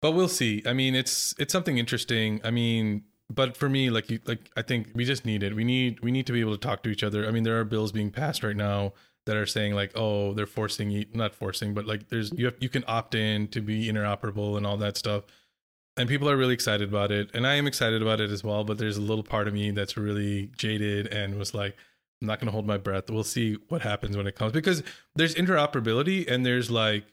[0.01, 0.63] but we'll see.
[0.65, 2.41] I mean, it's it's something interesting.
[2.43, 5.55] I mean, but for me, like you, like I think we just need it.
[5.55, 7.27] We need we need to be able to talk to each other.
[7.27, 8.93] I mean, there are bills being passed right now
[9.27, 12.55] that are saying like, oh, they're forcing you, not forcing, but like there's you have
[12.59, 15.25] you can opt in to be interoperable and all that stuff.
[15.97, 18.63] And people are really excited about it, and I am excited about it as well.
[18.63, 21.75] But there's a little part of me that's really jaded and was like,
[22.21, 23.09] I'm not going to hold my breath.
[23.09, 24.81] We'll see what happens when it comes because
[25.15, 27.03] there's interoperability and there's like,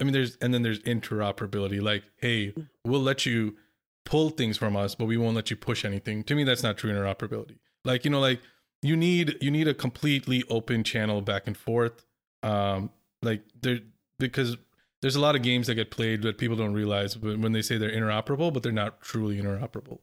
[0.00, 1.80] I mean, there's and then there's interoperability.
[1.80, 3.56] Like, hey, we'll let you
[4.04, 6.24] pull things from us, but we won't let you push anything.
[6.24, 7.56] To me, that's not true interoperability.
[7.84, 8.40] Like, you know, like
[8.82, 12.04] you need you need a completely open channel back and forth.
[12.42, 12.90] Um
[13.22, 13.80] like there
[14.18, 14.56] because
[15.00, 17.78] there's a lot of games that get played that people don't realize when they say
[17.78, 19.98] they're interoperable but they're not truly interoperable.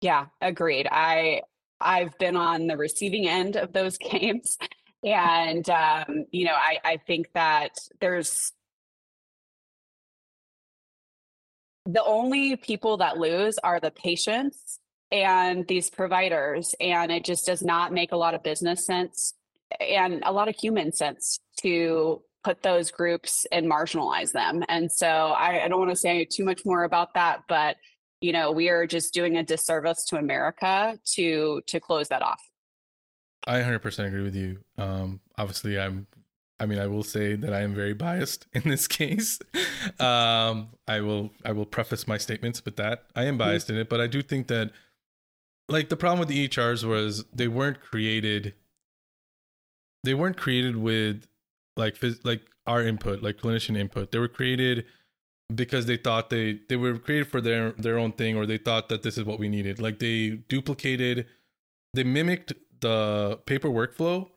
[0.00, 0.86] Yeah agreed.
[0.90, 1.42] I
[1.82, 4.56] i've been on the receiving end of those games
[5.02, 8.52] and um you know i i think that there's
[11.86, 14.78] the only people that lose are the patients
[15.12, 19.34] and these providers and it just does not make a lot of business sense
[19.80, 25.06] and a lot of human sense to put those groups and marginalize them and so
[25.06, 27.76] I, I don't want to say too much more about that but
[28.20, 32.42] you know we are just doing a disservice to america to to close that off
[33.46, 36.06] i 100% agree with you um obviously i'm
[36.60, 39.40] I mean, I will say that I am very biased in this case.
[39.98, 43.06] um, I will I will preface my statements with that.
[43.16, 43.38] I am mm-hmm.
[43.38, 43.76] biased mm-hmm.
[43.76, 44.70] in it, but I do think that
[45.68, 48.54] like the problem with the EHRs was they weren't created
[50.04, 51.26] they weren't created with
[51.76, 54.10] like phys- like our input, like clinician input.
[54.12, 54.84] They were created
[55.54, 58.88] because they thought they they were created for their their own thing or they thought
[58.88, 59.80] that this is what we needed.
[59.80, 61.26] Like they duplicated
[61.94, 64.28] they mimicked the paper workflow,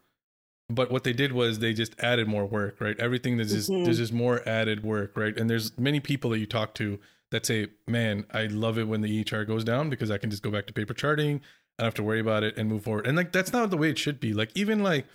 [0.69, 2.99] but what they did was they just added more work, right?
[2.99, 3.85] Everything that's just mm-hmm.
[3.85, 5.37] there's just more added work, right?
[5.37, 6.99] And there's many people that you talk to
[7.35, 10.41] that say, man, I love it when the EHR goes down because I can just
[10.41, 11.41] go back to paper charting.
[11.77, 13.05] I don't have to worry about it and move forward.
[13.05, 14.33] And like that's not the way it should be.
[14.33, 15.05] Like even like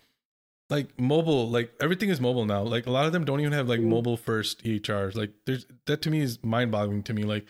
[0.69, 2.63] like mobile, like everything is mobile now.
[2.63, 3.89] Like a lot of them don't even have like mm-hmm.
[3.89, 5.17] mobile first EHRs.
[5.17, 7.23] Like there's that to me is mind boggling to me.
[7.23, 7.47] Like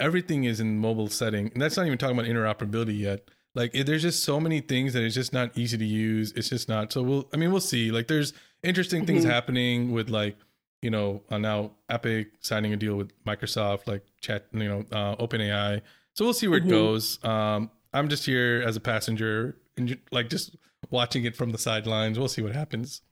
[0.00, 1.50] everything is in mobile setting.
[1.52, 3.28] And that's not even talking about interoperability yet.
[3.54, 6.32] Like it, there's just so many things that it's just not easy to use.
[6.32, 6.94] It's just not.
[6.94, 7.90] So we'll I mean we'll see.
[7.90, 9.32] Like there's interesting things mm-hmm.
[9.32, 10.38] happening with like
[10.82, 15.16] you know, uh, now Epic signing a deal with Microsoft, like chat, you know, uh,
[15.16, 15.80] OpenAI.
[16.14, 16.68] So we'll see where mm-hmm.
[16.68, 17.24] it goes.
[17.24, 20.56] Um, I'm just here as a passenger and like just
[20.90, 22.18] watching it from the sidelines.
[22.18, 23.02] We'll see what happens.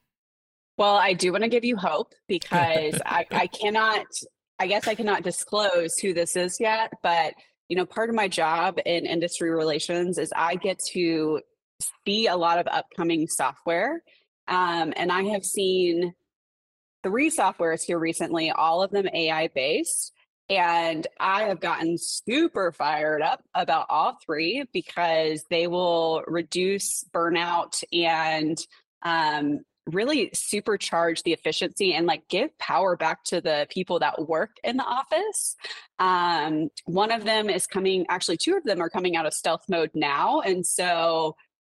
[0.79, 4.07] Well, I do want to give you hope because I, I cannot,
[4.59, 7.35] I guess I cannot disclose who this is yet, but
[7.68, 11.40] you know, part of my job in industry relations is I get to
[12.07, 14.02] see a lot of upcoming software.
[14.48, 16.14] Um, and I have seen
[17.07, 20.12] three softwares here recently, all of them AI based.
[20.51, 27.83] And I have gotten super fired up about all three because they will reduce burnout
[27.92, 28.59] and
[29.03, 34.51] um, really supercharge the efficiency and like give power back to the people that work
[34.64, 35.55] in the office.
[36.01, 39.64] Um, one of them is coming, actually, two of them are coming out of stealth
[39.69, 40.40] mode now.
[40.40, 41.37] And so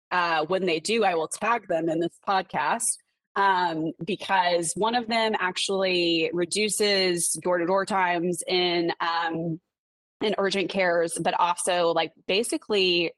[0.10, 2.98] uh, when they do, I will tag them in this podcast
[3.40, 9.62] um, because one of them actually reduces door-to-door times in um,
[10.22, 13.14] in urgent cares, but also like basically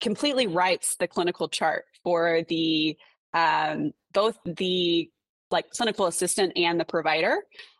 [0.00, 2.96] completely writes the clinical chart for the
[3.32, 5.10] um, both the
[5.50, 7.38] like clinical assistant and the provider.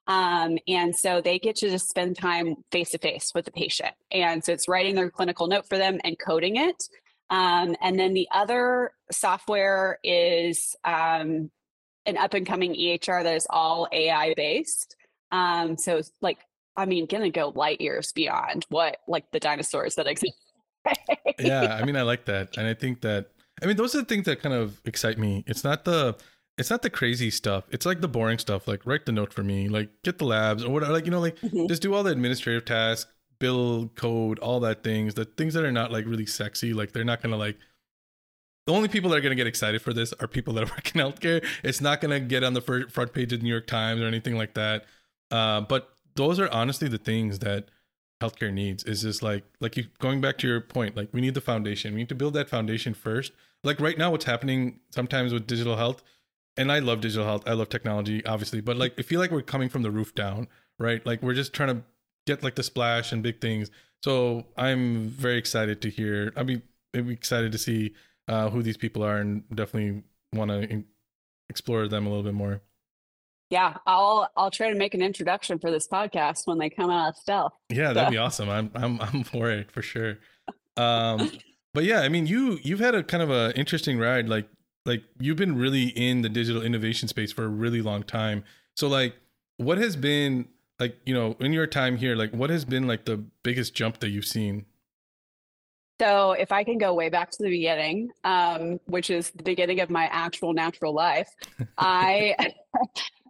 [0.09, 3.95] Um, and so they get to just spend time face to face with the patient.
[4.11, 6.83] And so it's writing their clinical note for them and coding it.
[7.31, 11.51] Um, and then the other software is um,
[12.07, 14.97] an up and coming EHR that is all AI based.
[15.33, 16.39] Um, so like,
[16.77, 20.35] I mean, gonna go light years beyond what like the dinosaurs that exist.
[21.39, 23.31] yeah, I mean, I like that, and I think that
[23.63, 25.45] I mean those are the things that kind of excite me.
[25.47, 26.17] It's not the
[26.57, 27.65] it's not the crazy stuff.
[27.71, 28.69] It's like the boring stuff.
[28.69, 29.69] Like write the note for me.
[29.69, 30.93] Like get the labs or whatever.
[30.93, 31.67] Like you know, like mm-hmm.
[31.67, 35.15] just do all the administrative tasks, bill code, all that things.
[35.15, 36.73] The things that are not like really sexy.
[36.73, 37.59] Like they're not gonna like.
[38.67, 41.01] The only people that are gonna get excited for this are people that work in
[41.01, 41.45] healthcare.
[41.63, 44.37] It's not gonna get on the front page of the New York Times or anything
[44.37, 44.85] like that.
[45.31, 47.69] Uh, but those are honestly the things that
[48.23, 48.85] healthcare needs.
[48.85, 50.97] Is just like like you going back to your point.
[50.97, 51.95] Like we need the foundation.
[51.95, 53.33] We need to build that foundation first.
[53.63, 56.03] Like right now, what's happening sometimes with digital health
[56.57, 57.43] and I love digital health.
[57.47, 60.49] I love technology, obviously, but like I feel like we're coming from the roof down,
[60.79, 61.05] right?
[61.05, 61.83] Like we're just trying to
[62.27, 63.71] get like the splash and big things.
[64.03, 66.33] So I'm very excited to hear.
[66.37, 66.63] I mean,
[66.95, 67.95] I'm excited to see
[68.29, 70.87] uh, who these people are, and definitely want to in-
[71.49, 72.63] explore them a little bit more.
[73.51, 77.11] Yeah, I'll I'll try to make an introduction for this podcast when they come out
[77.11, 77.53] of stealth.
[77.69, 78.49] Yeah, that'd be awesome.
[78.49, 80.19] I'm I'm I'm for it for sure.
[80.77, 81.31] Um,
[81.73, 84.29] but yeah, I mean, you you've had a kind of a interesting ride.
[84.29, 84.49] Like
[84.85, 88.43] like you've been really in the digital innovation space for a really long time.
[88.75, 89.15] So like
[89.57, 90.49] what has been
[90.81, 94.01] like, you know, in your time here, like what has been like the biggest jump
[94.01, 94.67] that you've seen?
[96.01, 99.81] So if I can go way back to the beginning, um, which is the beginning
[99.81, 101.29] of my actual natural life,
[101.79, 102.35] I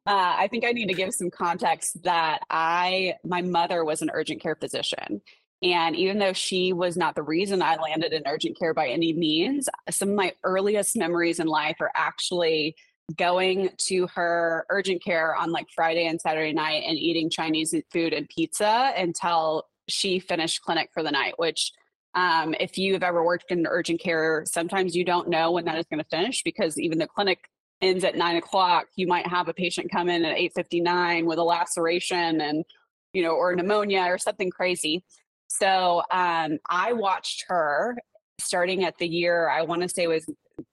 [0.06, 4.10] uh, I think I need to give some context that I my mother was an
[4.12, 5.20] urgent care physician.
[5.62, 9.14] And even though she was not the reason I landed in urgent care by any
[9.14, 12.76] means, some of my earliest memories in life are actually
[13.16, 18.12] going to her urgent care on like Friday and Saturday night and eating Chinese food
[18.12, 21.72] and pizza until she finished clinic for the night, which
[22.14, 25.86] um, if you've ever worked in urgent care, sometimes you don't know when that is
[25.86, 27.48] going to finish because even the clinic
[27.80, 28.86] ends at nine o'clock.
[28.96, 32.64] You might have a patient come in at eight fifty nine with a laceration and
[33.12, 35.04] you know or pneumonia or something crazy.
[35.48, 37.96] So um, I watched her
[38.40, 40.28] starting at the year, I want to say was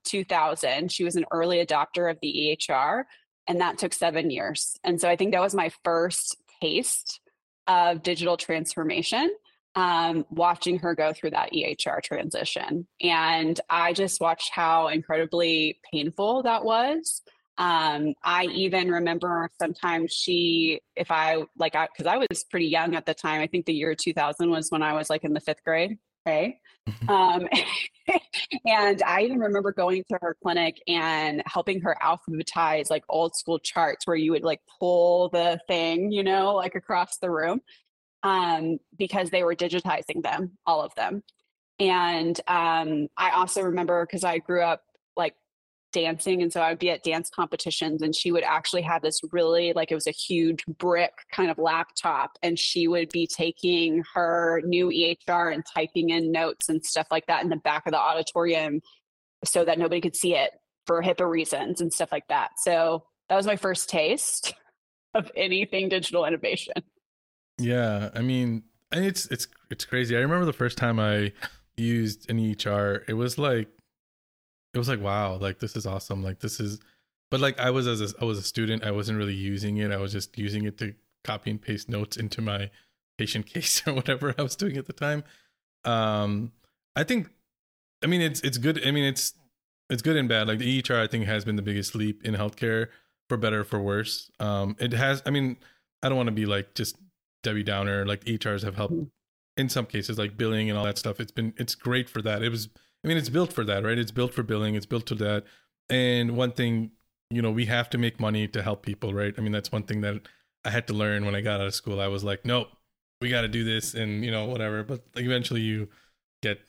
[0.06, 0.91] 2000.
[0.91, 3.04] She was an early adopter of the EHR,
[3.47, 4.77] and that took seven years.
[4.84, 7.19] And so I think that was my first taste
[7.67, 9.32] of digital transformation.
[9.73, 12.88] Um, watching her go through that EHR transition.
[13.01, 17.21] And I just watched how incredibly painful that was.
[17.57, 22.95] Um, I even remember sometimes she, if I like, I, cause I was pretty young
[22.95, 23.41] at the time.
[23.41, 25.97] I think the year 2000 was when I was like in the fifth grade.
[26.25, 26.60] Okay.
[26.89, 27.10] Mm-hmm.
[27.10, 27.47] Um,
[28.65, 33.60] and I even remember going to her clinic and helping her alphabetize like old school
[33.60, 37.62] charts where you would like pull the thing, you know, like across the room
[38.23, 41.23] um, because they were digitizing them, all of them.
[41.79, 44.84] And um, I also remember because I grew up
[45.17, 45.34] like
[45.91, 49.19] dancing and so i would be at dance competitions and she would actually have this
[49.31, 54.03] really like it was a huge brick kind of laptop and she would be taking
[54.13, 57.91] her new ehr and typing in notes and stuff like that in the back of
[57.91, 58.79] the auditorium
[59.43, 60.51] so that nobody could see it
[60.86, 64.53] for hipaa reasons and stuff like that so that was my first taste
[65.13, 66.73] of anything digital innovation
[67.62, 70.17] yeah i mean it's it's it's crazy.
[70.17, 71.32] I remember the first time i
[71.78, 73.69] used an ehr it was like
[74.74, 76.80] it was like wow like this is awesome like this is
[77.30, 79.91] but like i was as a, I was a student i wasn't really using it
[79.91, 80.93] i was just using it to
[81.24, 82.69] copy and paste notes into my
[83.17, 85.24] patient case or whatever i was doing at the time.
[85.86, 86.52] Um
[86.95, 87.30] i think
[88.04, 89.34] i mean it's it's good i mean it's
[89.89, 92.36] it's good and bad like the ehr i think has been the biggest leap in
[92.36, 92.88] healthcare
[93.30, 94.30] for better for worse.
[94.39, 95.58] Um it has i mean
[96.04, 96.97] i don't want to be like just
[97.43, 98.93] debbie downer like ehrs have helped
[99.58, 102.41] in some cases like billing and all that stuff it's been it's great for that
[102.41, 102.69] it was
[103.04, 103.97] I mean, it's built for that, right?
[103.97, 104.75] It's built for billing.
[104.75, 105.43] It's built to that.
[105.89, 106.91] And one thing,
[107.30, 109.34] you know, we have to make money to help people, right?
[109.38, 110.21] I mean, that's one thing that
[110.63, 111.99] I had to learn when I got out of school.
[111.99, 112.67] I was like, nope,
[113.19, 114.84] we got to do this, and you know, whatever.
[114.84, 115.89] But like, eventually, you
[116.43, 116.60] get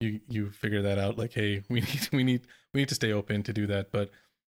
[0.00, 1.16] you you figure that out.
[1.16, 2.42] Like, hey, we need we need
[2.74, 3.90] we need to stay open to do that.
[3.90, 4.10] But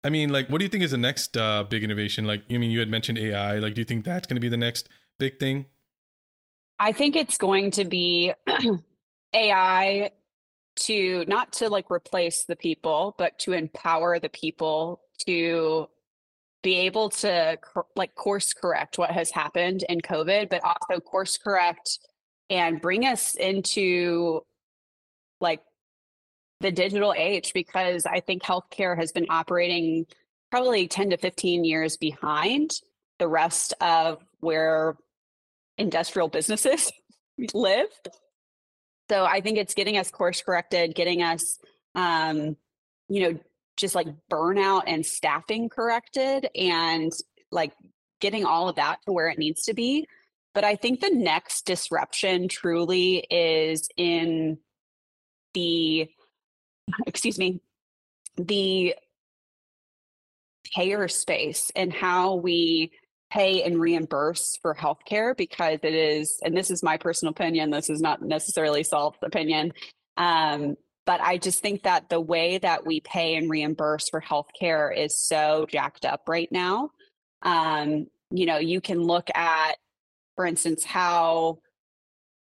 [0.03, 2.25] I mean, like, what do you think is the next uh, big innovation?
[2.25, 3.59] Like, I mean, you had mentioned AI.
[3.59, 5.65] Like, do you think that's going to be the next big thing?
[6.79, 8.33] I think it's going to be
[9.33, 10.11] AI
[10.77, 15.87] to not to like replace the people, but to empower the people to
[16.63, 17.57] be able to
[17.95, 21.99] like course correct what has happened in COVID, but also course correct
[22.49, 24.41] and bring us into
[25.39, 25.61] like
[26.61, 30.05] the digital age because I think healthcare has been operating
[30.51, 32.71] probably 10 to 15 years behind
[33.19, 34.97] the rest of where
[35.79, 36.91] industrial businesses
[37.53, 37.87] live.
[39.09, 41.57] So I think it's getting us course corrected, getting us,
[41.95, 42.55] um,
[43.07, 43.39] you know,
[43.75, 47.11] just like burnout and staffing corrected and
[47.51, 47.71] like
[48.19, 50.05] getting all of that to where it needs to be.
[50.53, 54.57] But I think the next disruption truly is in
[55.53, 56.09] the,
[57.07, 57.61] excuse me,
[58.37, 58.95] the
[60.75, 62.91] payer space and how we
[63.31, 67.89] pay and reimburse for healthcare because it is, and this is my personal opinion, this
[67.89, 69.71] is not necessarily Solv's opinion.
[70.17, 70.75] Um,
[71.05, 75.17] but I just think that the way that we pay and reimburse for healthcare is
[75.17, 76.91] so jacked up right now.
[77.41, 79.73] Um, you know, you can look at,
[80.35, 81.59] for instance, how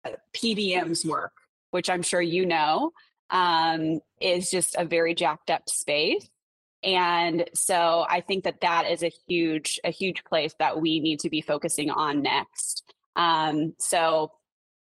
[0.05, 1.31] uh, PBMs work,
[1.71, 2.91] which I'm sure you know,
[3.29, 6.27] um, is just a very jacked up space.
[6.83, 11.19] And so I think that that is a huge, a huge place that we need
[11.21, 12.83] to be focusing on next.
[13.15, 14.31] Um, so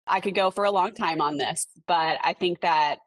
[0.05, 2.99] I could go for a long time on this, but I think that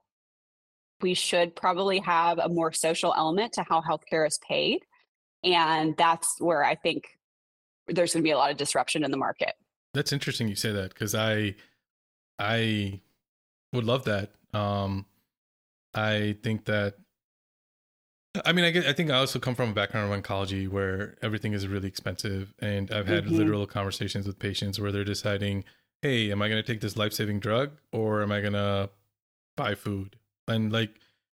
[1.01, 4.81] we should probably have a more social element to how healthcare is paid.
[5.43, 7.05] And that's where I think
[7.87, 9.55] there's going to be a lot of disruption in the market.
[9.95, 11.55] That's interesting you say that because I,
[12.39, 13.01] I
[13.73, 14.33] would love that.
[14.53, 15.07] Um,
[15.95, 16.97] I think that
[18.45, 21.17] I mean, I, get, I think I also come from a background of oncology where
[21.21, 23.35] everything is really expensive, and I've had mm-hmm.
[23.35, 25.65] literal conversations with patients where they're deciding,
[26.03, 28.91] "Hey, am I going to take this life-saving drug, or am I going to
[29.57, 30.17] buy food?"
[30.47, 30.91] And like,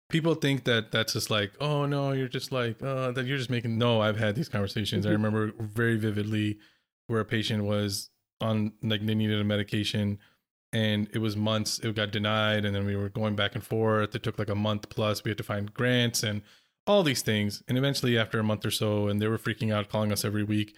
[0.08, 3.50] people think that that's just like, "Oh no, you're just like, uh, that you're just
[3.50, 5.04] making." No, I've had these conversations.
[5.04, 5.10] Mm-hmm.
[5.10, 6.58] I remember very vividly
[7.06, 10.18] where a patient was on like they needed a medication
[10.72, 14.14] and it was months it got denied and then we were going back and forth
[14.14, 16.42] it took like a month plus we had to find grants and
[16.88, 17.62] all these things.
[17.68, 20.42] And eventually, after a month or so, and they were freaking out, calling us every
[20.42, 20.74] week,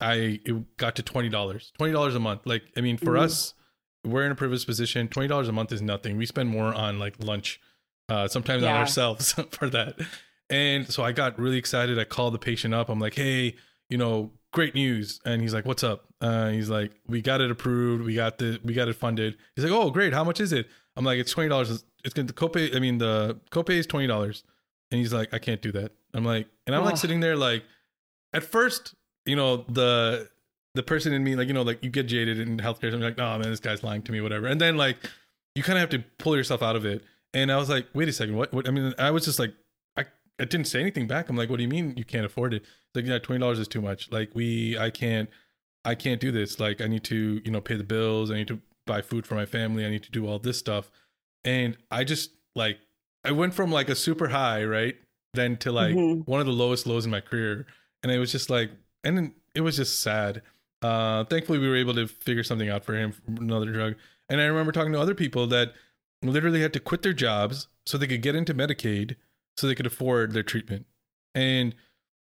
[0.00, 1.72] I it got to twenty dollars.
[1.76, 2.46] Twenty dollars a month.
[2.46, 3.24] Like, I mean, for mm-hmm.
[3.24, 3.54] us,
[4.04, 5.08] we're in a privileged position.
[5.08, 6.16] Twenty dollars a month is nothing.
[6.16, 7.60] We spend more on like lunch,
[8.08, 8.70] uh, sometimes yeah.
[8.70, 9.96] on ourselves for that.
[10.48, 11.98] And so I got really excited.
[11.98, 12.88] I called the patient up.
[12.88, 13.54] I'm like, hey,
[13.88, 15.20] you know, great news.
[15.24, 16.06] And he's like, what's up?
[16.20, 18.04] Uh, he's like, we got it approved.
[18.04, 19.36] We got the, we got it funded.
[19.54, 20.12] He's like, oh, great.
[20.12, 20.66] How much is it?
[20.96, 21.84] I'm like, it's twenty dollars.
[22.04, 22.74] It's going to copay.
[22.74, 24.42] I mean, the copay is twenty dollars.
[24.90, 25.92] And he's like, I can't do that.
[26.14, 27.64] I'm like, and I'm like sitting there like,
[28.32, 30.28] at first, you know, the
[30.74, 32.92] the person in me, like, you know, like you get jaded in healthcare.
[32.92, 34.46] I'm like, oh man, this guy's lying to me, whatever.
[34.46, 34.96] And then like,
[35.54, 37.02] you kind of have to pull yourself out of it.
[37.34, 38.52] And I was like, wait a second, what?
[38.52, 38.68] what?
[38.68, 39.52] I mean, I was just like,
[39.96, 40.04] I,
[40.38, 41.28] I didn't say anything back.
[41.28, 42.64] I'm like, what do you mean you can't afford it?
[42.94, 44.10] like, yeah, twenty dollars is too much.
[44.10, 45.28] Like, we, I can't,
[45.84, 46.58] I can't do this.
[46.58, 48.30] Like, I need to, you know, pay the bills.
[48.30, 49.86] I need to buy food for my family.
[49.86, 50.90] I need to do all this stuff.
[51.44, 52.78] And I just like
[53.24, 54.96] I went from like a super high, right?
[55.34, 56.30] Then to like mm-hmm.
[56.30, 57.66] one of the lowest lows in my career.
[58.02, 58.70] And it was just like,
[59.04, 60.42] and it was just sad.
[60.82, 63.94] Uh, thankfully, we were able to figure something out for him, another drug.
[64.28, 65.74] And I remember talking to other people that
[66.22, 69.16] literally had to quit their jobs so they could get into Medicaid
[69.56, 70.86] so they could afford their treatment.
[71.34, 71.74] And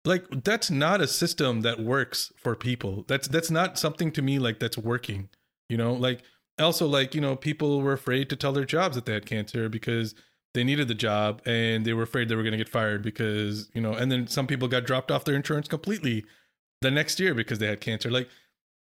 [0.04, 3.04] like that's not a system that works for people.
[3.06, 5.28] That's that's not something to me like that's working.
[5.68, 6.22] You know, like
[6.58, 9.68] also like, you know, people were afraid to tell their jobs that they had cancer
[9.68, 10.14] because
[10.54, 13.70] they needed the job and they were afraid they were going to get fired because
[13.74, 16.24] you know and then some people got dropped off their insurance completely
[16.80, 18.10] the next year because they had cancer.
[18.10, 18.28] Like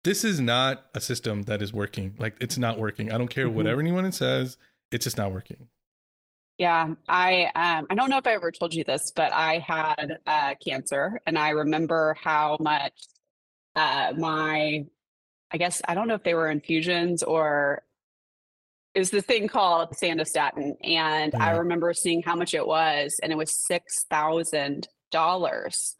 [0.03, 2.15] this is not a system that is working.
[2.17, 3.11] Like it's not working.
[3.11, 3.55] I don't care mm-hmm.
[3.55, 4.57] whatever anyone says
[4.91, 5.67] it's just not working.
[6.59, 10.19] Yeah i um i don't know if i ever told you this but i had
[10.27, 12.91] uh cancer and i remember how much
[13.77, 14.85] uh my
[15.51, 17.83] i guess i don't know if they were infusions or
[18.95, 20.73] is this thing called Sandostatin.
[20.83, 25.95] And I remember seeing how much it was, and it was $6,000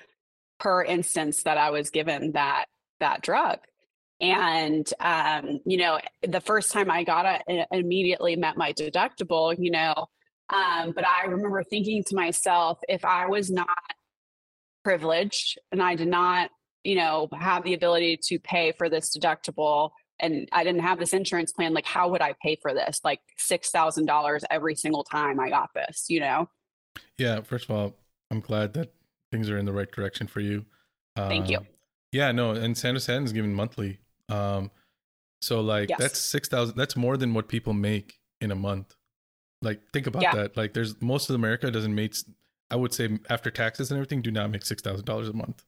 [0.60, 2.66] per instance that I was given that
[3.00, 3.60] that drug.
[4.20, 9.56] And um, you know, the first time I got it, it immediately met my deductible,
[9.58, 10.08] you know.
[10.50, 13.68] Um, but I remember thinking to myself, if I was not
[14.84, 16.50] privileged and I did not,
[16.84, 21.14] you know, have the ability to pay for this deductible, and I didn't have this
[21.14, 23.02] insurance plan, like how would I pay for this?
[23.04, 26.50] Like six thousand dollars every single time I got this, you know?
[27.18, 27.96] Yeah, first of all,
[28.32, 28.94] I'm glad that
[29.32, 30.66] things are in the right direction for you.
[31.16, 31.58] Thank you.
[31.58, 31.68] Um,
[32.12, 34.00] yeah, no, and Sandostatin is given monthly.
[34.30, 34.72] Um,
[35.42, 36.00] so like yes.
[36.00, 36.76] that's six thousand.
[36.76, 38.96] That's more than what people make in a month.
[39.62, 40.36] Like think about yeah.
[40.36, 40.58] that.
[40.58, 42.16] Like there's most of America doesn't make.
[42.72, 45.66] I would say after taxes and everything, do not make six thousand dollars a month.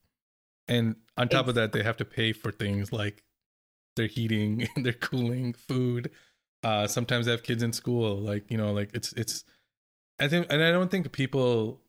[0.68, 3.24] And on top it's, of that, they have to pay for things like
[3.96, 6.12] their heating, and their cooling, food.
[6.64, 8.18] Uh, sometimes they have kids in school.
[8.18, 9.44] Like you know, like it's it's.
[10.20, 11.82] I think, and I don't think people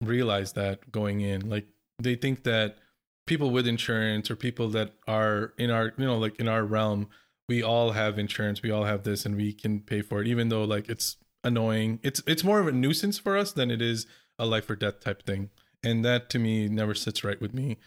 [0.00, 1.48] realize that going in.
[1.48, 1.66] Like
[2.02, 2.78] they think that
[3.26, 7.08] people with insurance or people that are in our you know like in our realm,
[7.48, 8.62] we all have insurance.
[8.62, 12.00] We all have this, and we can pay for it, even though like it's annoying.
[12.02, 14.06] It's it's more of a nuisance for us than it is
[14.38, 15.50] a life or death type thing,
[15.82, 17.78] and that to me never sits right with me.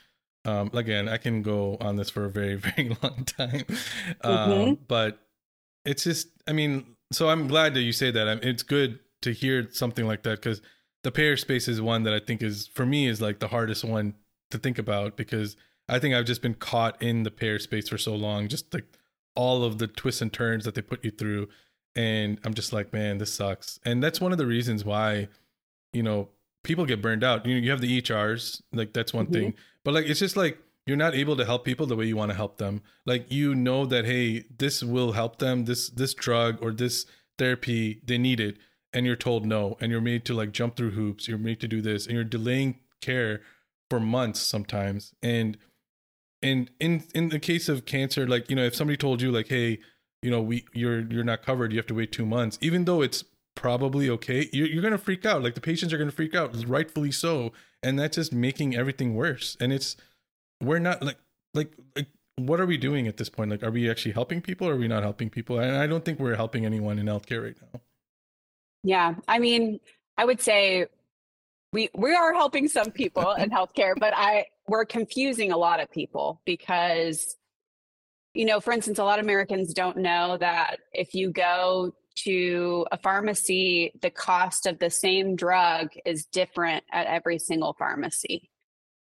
[0.47, 3.65] Um, again, I can go on this for a very very long time,
[4.21, 4.73] um, mm-hmm.
[4.87, 5.19] but
[5.85, 8.27] it's just I mean, so I'm glad that you say that.
[8.27, 10.61] I mean, it's good to hear something like that because
[11.03, 13.83] the payer space is one that I think is for me is like the hardest
[13.83, 14.15] one
[14.51, 15.55] to think about because
[15.89, 18.85] I think I've just been caught in the payer space for so long, just like
[19.35, 21.47] all of the twists and turns that they put you through.
[21.95, 23.79] And I'm just like, man, this sucks.
[23.85, 25.29] And that's one of the reasons why,
[25.93, 26.29] you know,
[26.67, 27.45] people get burned out.
[27.45, 29.33] You know, you have the EHRs, like that's one mm-hmm.
[29.33, 29.53] thing.
[29.83, 32.29] But like it's just like you're not able to help people the way you want
[32.29, 32.83] to help them.
[33.05, 37.07] Like you know that hey, this will help them, this this drug or this
[37.39, 38.57] therapy, they need it
[38.93, 41.67] and you're told no and you're made to like jump through hoops you're made to
[41.67, 43.41] do this and you're delaying care
[43.89, 45.57] for months sometimes and
[46.41, 49.47] and in in the case of cancer like you know if somebody told you like
[49.47, 49.77] hey
[50.21, 53.01] you know we you're you're not covered you have to wait two months even though
[53.01, 53.23] it's
[53.57, 54.47] probably okay.
[54.53, 55.43] You're, you're gonna freak out.
[55.43, 57.51] Like the patients are gonna freak out rightfully so.
[57.83, 59.57] And that's just making everything worse.
[59.59, 59.97] And it's
[60.61, 61.17] we're not like
[61.53, 63.49] like like what are we doing at this point?
[63.49, 65.59] Like are we actually helping people or are we not helping people?
[65.59, 67.81] And i don't think we're helping anyone in healthcare right now.
[68.83, 69.79] Yeah, I mean,
[70.17, 70.85] I would say
[71.73, 75.91] we we are helping some people in healthcare, but I we're confusing a lot of
[75.91, 77.35] people because
[78.35, 82.85] you know, for instance, a lot of Americans don't know that if you go to
[82.91, 88.49] a pharmacy, the cost of the same drug is different at every single pharmacy.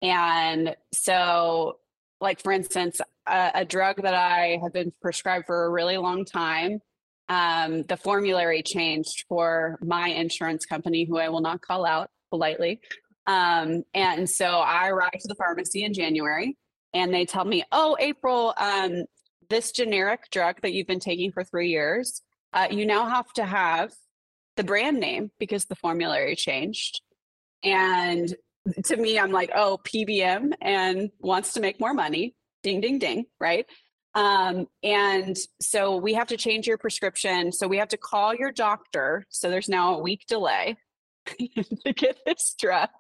[0.01, 1.79] And so,
[2.21, 6.25] like, for instance, a, a drug that I have been prescribed for a really long
[6.25, 6.81] time
[7.29, 12.81] um, the formulary changed for my insurance company, who I will not call out politely.
[13.27, 16.57] Um, and so I arrived to the pharmacy in January
[16.93, 19.05] and they tell me, oh, April, um,
[19.49, 22.21] this generic drug that you've been taking for three years,
[22.53, 23.93] uh, you now have to have
[24.57, 27.01] the brand name because the formulary changed.
[27.65, 28.35] And
[28.85, 32.35] to me, I'm like, oh, PBM and wants to make more money.
[32.63, 33.67] Ding, ding, ding, right?
[34.15, 37.51] Um, and so we have to change your prescription.
[37.51, 39.25] So we have to call your doctor.
[39.31, 40.77] So there's now a week delay
[41.27, 42.91] to get this drug.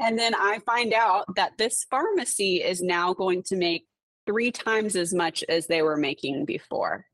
[0.00, 3.86] And then I find out that this pharmacy is now going to make
[4.26, 7.06] three times as much as they were making before.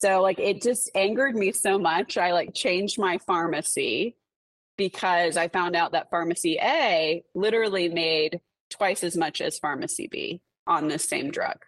[0.00, 2.16] So like it just angered me so much.
[2.16, 4.16] I like changed my pharmacy
[4.76, 8.40] because I found out that pharmacy A literally made
[8.70, 11.64] twice as much as pharmacy B on this same drug.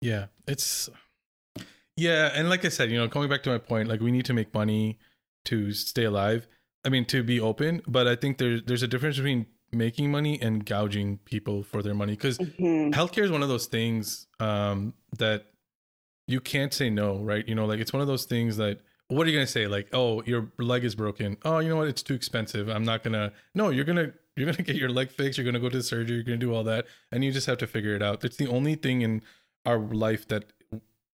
[0.00, 0.88] Yeah, it's
[1.96, 4.26] yeah, and like I said, you know, coming back to my point, like we need
[4.26, 4.98] to make money
[5.46, 6.46] to stay alive.
[6.84, 10.40] I mean, to be open, but I think there's there's a difference between making money
[10.40, 12.92] and gouging people for their money because mm-hmm.
[12.92, 15.46] healthcare is one of those things um, that
[16.26, 17.46] you can't say no, right?
[17.46, 19.66] You know, like it's one of those things that what are you gonna say?
[19.66, 21.36] Like, oh, your leg is broken.
[21.44, 21.88] Oh, you know what?
[21.88, 22.68] It's too expensive.
[22.68, 23.32] I'm not gonna.
[23.54, 25.38] No, you're gonna you're gonna get your leg fixed.
[25.38, 26.16] You're gonna go to surgery.
[26.16, 28.24] You're gonna do all that, and you just have to figure it out.
[28.24, 29.22] It's the only thing in
[29.64, 30.44] our life that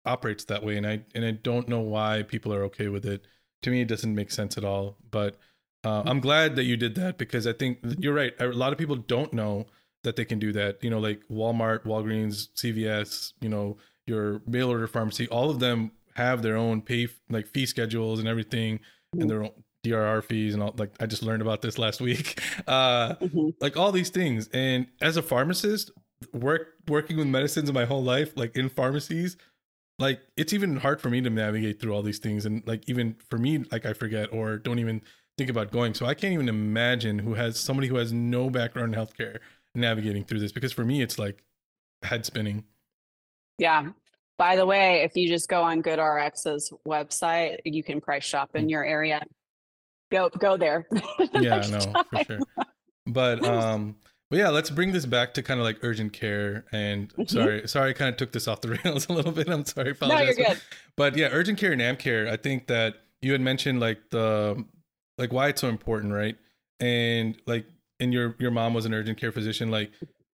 [0.05, 3.25] operates that way and i and i don't know why people are okay with it
[3.61, 5.37] to me it doesn't make sense at all but
[5.83, 8.79] uh, i'm glad that you did that because i think you're right a lot of
[8.79, 9.65] people don't know
[10.03, 13.77] that they can do that you know like walmart walgreens cvs you know
[14.07, 18.27] your mail order pharmacy all of them have their own pay like fee schedules and
[18.27, 18.79] everything
[19.13, 19.51] and their own
[19.83, 22.39] DIR fees and all like I just learned about this last week.
[22.67, 23.49] Uh mm-hmm.
[23.59, 24.47] like all these things.
[24.53, 25.91] And as a pharmacist,
[26.33, 29.35] work working with medicines in my whole life, like in pharmacies,
[29.97, 32.45] like it's even hard for me to navigate through all these things.
[32.45, 35.01] And like even for me, like I forget or don't even
[35.37, 35.93] think about going.
[35.93, 39.39] So I can't even imagine who has somebody who has no background in healthcare
[39.73, 41.43] navigating through this because for me it's like
[42.03, 42.63] head spinning.
[43.61, 43.89] Yeah.
[44.39, 48.65] By the way, if you just go on GoodRx's website, you can price shop in
[48.65, 48.71] mm.
[48.71, 49.21] your area.
[50.11, 50.87] Go go there.
[51.33, 52.39] yeah, no, for sure.
[53.05, 53.95] But um
[54.31, 56.65] but yeah, let's bring this back to kind of like urgent care.
[56.71, 57.23] And mm-hmm.
[57.25, 59.47] sorry, sorry, I kind of took this off the rails a little bit.
[59.47, 60.37] I'm sorry, apologize.
[60.37, 60.61] No, you're good.
[60.97, 62.27] But yeah, urgent care and AmCare.
[62.27, 64.65] I think that you had mentioned like the
[65.19, 66.35] like why it's so important, right?
[66.79, 67.65] And like,
[67.99, 69.69] and your your mom was an urgent care physician.
[69.69, 69.91] Like,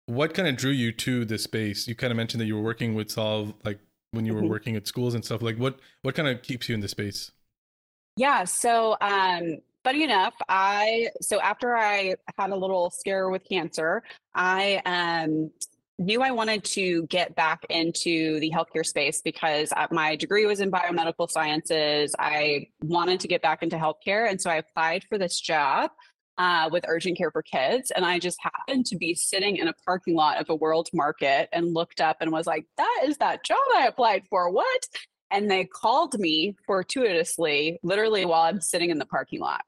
[0.07, 1.87] what kind of drew you to this space?
[1.87, 3.79] You kind of mentioned that you were working with Solv, like
[4.11, 4.49] when you were mm-hmm.
[4.49, 5.41] working at schools and stuff.
[5.41, 7.31] Like, what what kind of keeps you in the space?
[8.15, 14.01] Yeah, so um, funny enough, I so after I had a little scare with cancer,
[14.33, 15.51] I um,
[15.99, 20.61] knew I wanted to get back into the healthcare space because uh, my degree was
[20.61, 22.15] in biomedical sciences.
[22.17, 25.91] I wanted to get back into healthcare, and so I applied for this job.
[26.39, 27.89] Uh, with urgent care for kids.
[27.89, 31.49] And I just happened to be sitting in a parking lot of a world market
[31.51, 34.51] and looked up and was like, that is that job I applied for.
[34.51, 34.87] What?
[35.31, 39.61] and they called me fortuitously, literally while I'm sitting in the parking lot.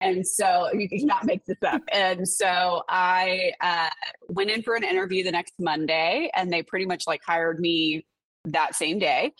[0.00, 1.82] And so you cannot make this up.
[1.92, 3.90] And so I uh,
[4.28, 8.06] went in for an interview the next Monday, and they pretty much like hired me
[8.46, 9.32] that same day.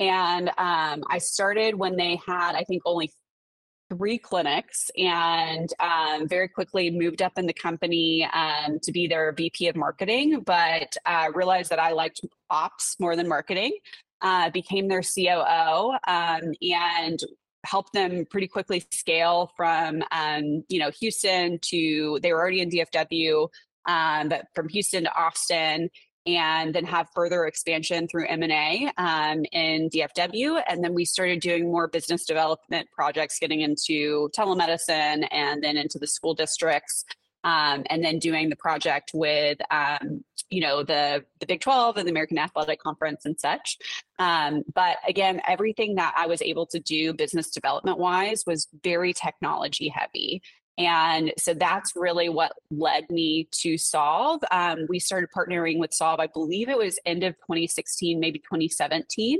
[0.00, 3.12] And um, I started when they had, I think, only
[3.90, 9.32] three clinics and um, very quickly moved up in the company um, to be their
[9.32, 13.72] VP of marketing, but uh, realized that I liked ops more than marketing.
[14.22, 17.18] Uh, became their COO um, and
[17.64, 22.70] helped them pretty quickly scale from um, you know Houston to they were already in
[22.70, 23.48] DFW,
[23.86, 25.88] um, but from Houston to Austin
[26.26, 30.62] and then have further expansion through M&A um, in DFW.
[30.68, 35.98] And then we started doing more business development projects, getting into telemedicine and then into
[35.98, 37.04] the school districts.
[37.42, 42.06] Um, and then doing the project with um, you know the the Big 12 and
[42.06, 43.78] the American Athletic Conference and such.
[44.18, 49.14] Um, but again, everything that I was able to do business development wise was very
[49.14, 50.42] technology heavy.
[50.78, 54.40] And so that's really what led me to Solv.
[54.50, 59.38] Um, we started partnering with Solv, I believe it was end of 2016, maybe 2017.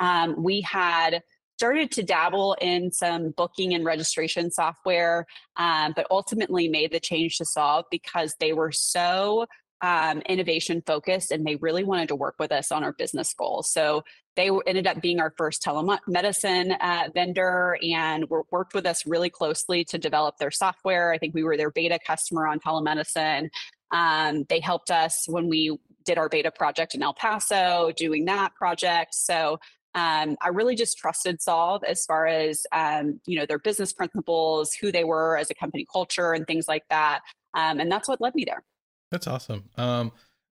[0.00, 1.22] Um, we had
[1.60, 5.26] started to dabble in some booking and registration software,
[5.58, 9.44] um, but ultimately made the change to Solv because they were so
[9.82, 13.70] um, innovation focused and they really wanted to work with us on our business goals.
[13.70, 14.04] So
[14.36, 19.84] they ended up being our first telemedicine uh, vendor and worked with us really closely
[19.84, 21.12] to develop their software.
[21.12, 23.48] I think we were their beta customer on telemedicine.
[23.90, 28.54] Um, they helped us when we did our beta project in El Paso, doing that
[28.54, 29.14] project.
[29.14, 29.58] So
[29.94, 34.72] um, I really just trusted Solv as far as um, you know their business principles,
[34.72, 37.20] who they were as a company culture, and things like that.
[37.54, 38.62] Um, and that's what led me there.
[39.10, 39.64] That's awesome.
[39.76, 40.12] Um,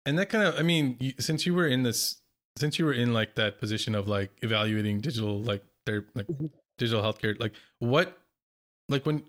[0.07, 2.21] and that kind of, I mean, you, since you were in this,
[2.57, 6.47] since you were in like that position of like evaluating digital, like their like mm-hmm.
[6.79, 8.19] digital healthcare, like what,
[8.89, 9.25] like when,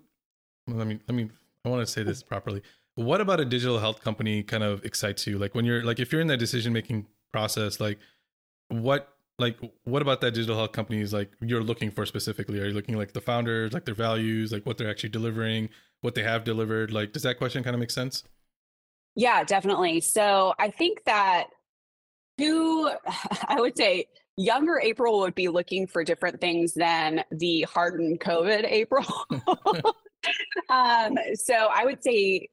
[0.66, 1.30] well, let me, let me,
[1.64, 2.62] I want to say this properly.
[2.94, 5.38] What about a digital health company kind of excites you?
[5.38, 7.98] Like when you're like, if you're in that decision making process, like
[8.68, 12.60] what, like what about that digital health company is like you're looking for specifically?
[12.60, 15.68] Are you looking like the founders, like their values, like what they're actually delivering,
[16.00, 16.92] what they have delivered?
[16.92, 18.22] Like, does that question kind of make sense?
[19.16, 20.00] Yeah, definitely.
[20.00, 21.46] So I think that
[22.38, 22.88] who
[23.48, 24.06] I would say
[24.36, 29.06] younger April would be looking for different things than the hardened COVID April.
[30.70, 32.48] um, so I would say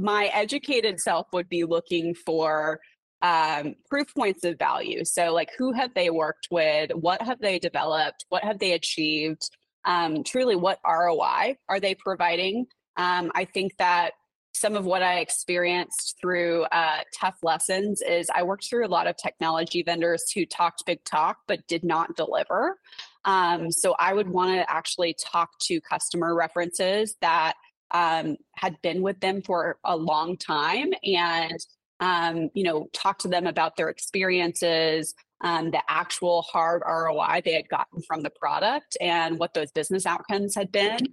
[0.00, 2.80] my educated self would be looking for
[3.22, 5.04] um, proof points of value.
[5.04, 6.90] So, like, who have they worked with?
[6.92, 8.26] What have they developed?
[8.28, 9.48] What have they achieved?
[9.86, 12.66] Um, truly, what ROI are they providing?
[12.96, 14.12] Um, I think that
[14.54, 19.06] some of what I experienced through uh, tough lessons is I worked through a lot
[19.06, 22.78] of technology vendors who talked big talk but did not deliver.
[23.24, 27.54] Um, so I would want to actually talk to customer references that
[27.90, 31.58] um, had been with them for a long time and
[32.00, 35.14] um, you know talk to them about their experiences
[35.44, 40.06] um, the actual hard ROI they had gotten from the product and what those business
[40.06, 41.12] outcomes had been.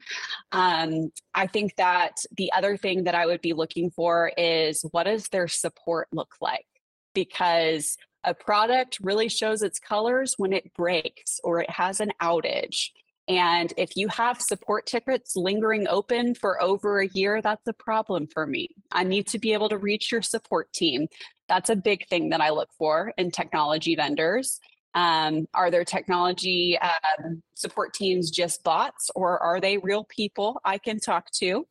[0.54, 5.04] Um, I think that the other thing that I would be looking for is what
[5.04, 6.66] does their support look like?
[7.14, 12.92] Because a product really shows its colors when it breaks or it has an outage.
[13.28, 18.28] And if you have support tickets lingering open for over a year, that's a problem
[18.28, 18.70] for me.
[18.92, 21.08] I need to be able to reach your support team.
[21.52, 24.62] That's a big thing that I look for in technology vendors.
[24.93, 30.78] Um, are their technology um, support teams just bots or are they real people I
[30.78, 31.68] can talk to?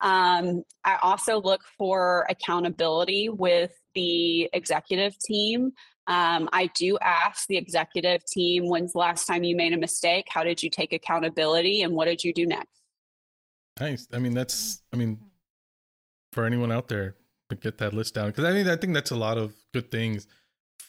[0.00, 5.72] Um, I also look for accountability with the executive team.
[6.06, 10.24] Um, I do ask the executive team, when's the last time you made a mistake?
[10.30, 12.80] How did you take accountability and what did you do next?
[13.78, 14.08] Nice.
[14.10, 15.18] I mean, that's, I mean,
[16.32, 17.16] for anyone out there
[17.56, 20.26] get that list down, because I mean, I think that's a lot of good things.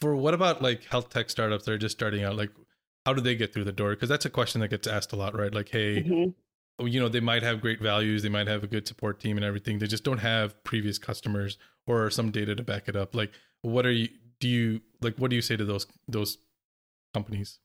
[0.01, 2.35] For what about like health tech startups that are just starting out?
[2.35, 2.51] Like,
[3.05, 3.91] how do they get through the door?
[3.91, 5.53] Because that's a question that gets asked a lot, right?
[5.53, 6.87] Like, hey, mm-hmm.
[6.87, 9.45] you know, they might have great values, they might have a good support team and
[9.45, 9.79] everything.
[9.79, 11.57] They just don't have previous customers
[11.87, 13.15] or some data to back it up.
[13.15, 13.31] Like,
[13.61, 16.37] what are you, do you like what do you say to those those
[17.13, 17.59] companies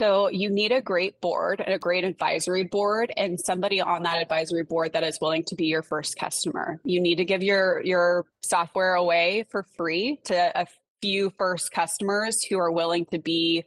[0.00, 4.22] so you need a great board and a great advisory board and somebody on that
[4.22, 6.80] advisory board that is willing to be your first customer.
[6.84, 10.66] You need to give your your software away for free to a
[11.02, 13.64] few first customers who are willing to be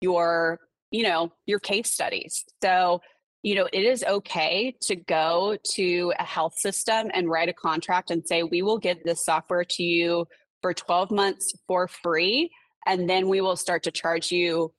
[0.00, 0.58] your,
[0.90, 2.44] you know, your case studies.
[2.60, 3.00] So,
[3.44, 8.10] you know, it is okay to go to a health system and write a contract
[8.10, 10.26] and say, we will give this software to you
[10.62, 12.50] for 12 months for free.
[12.86, 14.72] And then we will start to charge you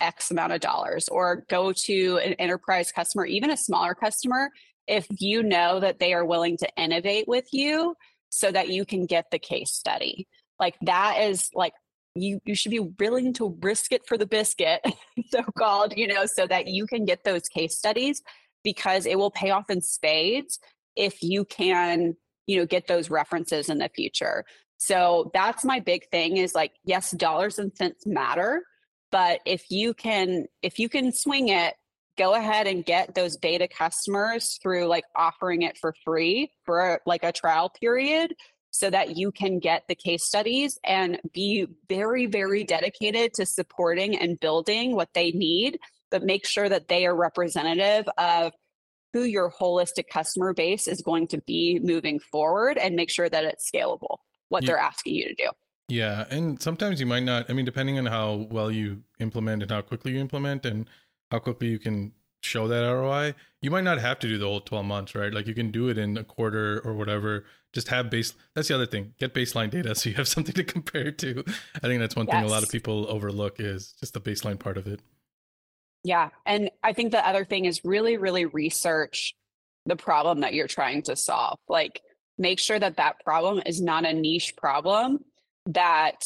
[0.00, 4.50] X amount of dollars, or go to an enterprise customer, even a smaller customer,
[4.86, 7.94] if you know that they are willing to innovate with you
[8.30, 10.26] so that you can get the case study.
[10.58, 11.72] Like that is like
[12.14, 14.80] you you should be willing to risk it for the biscuit,
[15.30, 18.22] so called, you know, so that you can get those case studies
[18.62, 20.58] because it will pay off in spades
[20.96, 22.16] if you can,
[22.46, 24.44] you know, get those references in the future.
[24.76, 28.62] So that's my big thing is like yes, dollars and cents matter,
[29.14, 31.74] but if you can if you can swing it
[32.18, 37.22] go ahead and get those beta customers through like offering it for free for like
[37.22, 38.34] a trial period
[38.72, 44.18] so that you can get the case studies and be very very dedicated to supporting
[44.18, 45.78] and building what they need
[46.10, 48.52] but make sure that they are representative of
[49.12, 53.44] who your holistic customer base is going to be moving forward and make sure that
[53.44, 54.16] it's scalable
[54.48, 54.70] what yeah.
[54.70, 55.50] they're asking you to do
[55.88, 59.70] yeah and sometimes you might not i mean depending on how well you implement and
[59.70, 60.88] how quickly you implement and
[61.30, 62.12] how quickly you can
[62.44, 65.32] show that ROI, you might not have to do the whole 12 months, right?
[65.32, 67.44] Like you can do it in a quarter or whatever.
[67.72, 68.34] Just have base.
[68.54, 69.14] That's the other thing.
[69.18, 71.44] Get baseline data so you have something to compare to.
[71.76, 72.36] I think that's one yes.
[72.36, 75.00] thing a lot of people overlook is just the baseline part of it.
[76.04, 76.28] Yeah.
[76.44, 79.34] And I think the other thing is really, really research
[79.86, 81.58] the problem that you're trying to solve.
[81.68, 82.02] Like
[82.36, 85.24] make sure that that problem is not a niche problem
[85.66, 86.24] that,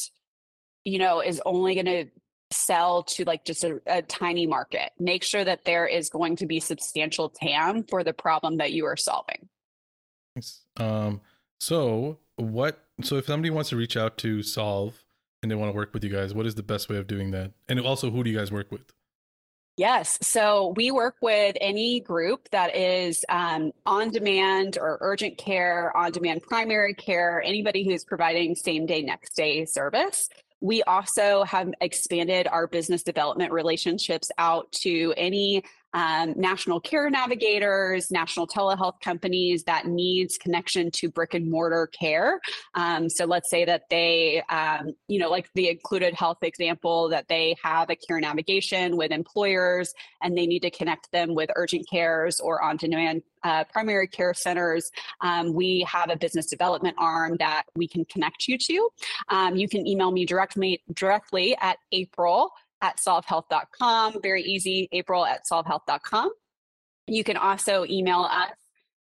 [0.84, 2.06] you know, is only going to
[2.50, 4.90] sell to like just a, a, tiny market.
[4.98, 8.86] Make sure that there is going to be substantial TAM for the problem that you
[8.86, 9.48] are solving.
[10.78, 11.20] Um,
[11.60, 12.82] so what?
[13.02, 14.94] So if somebody wants to reach out to Solv
[15.42, 17.32] and they want to work with you guys, what is the best way of doing
[17.32, 17.52] that?
[17.68, 18.92] And also, who do you guys work with?
[19.78, 20.18] Yes.
[20.22, 26.10] So we work with any group that is um, on demand or urgent care, on
[26.10, 30.30] demand primary care, anybody who's providing same day, next day service.
[30.60, 35.62] We also have expanded our business development relationships out to any
[35.98, 42.40] um, national care navigators, national telehealth companies that needs connection to brick and mortar care.
[42.74, 47.26] Um, so let's say that they, um, you know, like the Included Health example, that
[47.26, 49.92] they have a care navigation with employers
[50.22, 54.34] and they need to connect them with urgent cares or on demand uh, primary care
[54.34, 54.90] centers.
[55.20, 58.88] Um, we have a business development arm that we can connect you to.
[59.30, 62.52] Um, you can email me directly directly at April
[62.82, 64.20] at solvhealth.com.
[64.22, 66.30] Very easy, April at solvhealth.com.
[67.06, 68.52] You can also email us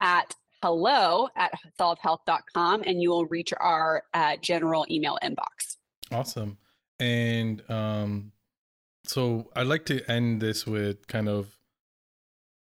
[0.01, 5.77] at hello at solvhealth.com and you will reach our uh, general email inbox.
[6.11, 6.57] Awesome.
[6.99, 8.31] And um,
[9.05, 11.57] so I'd like to end this with kind of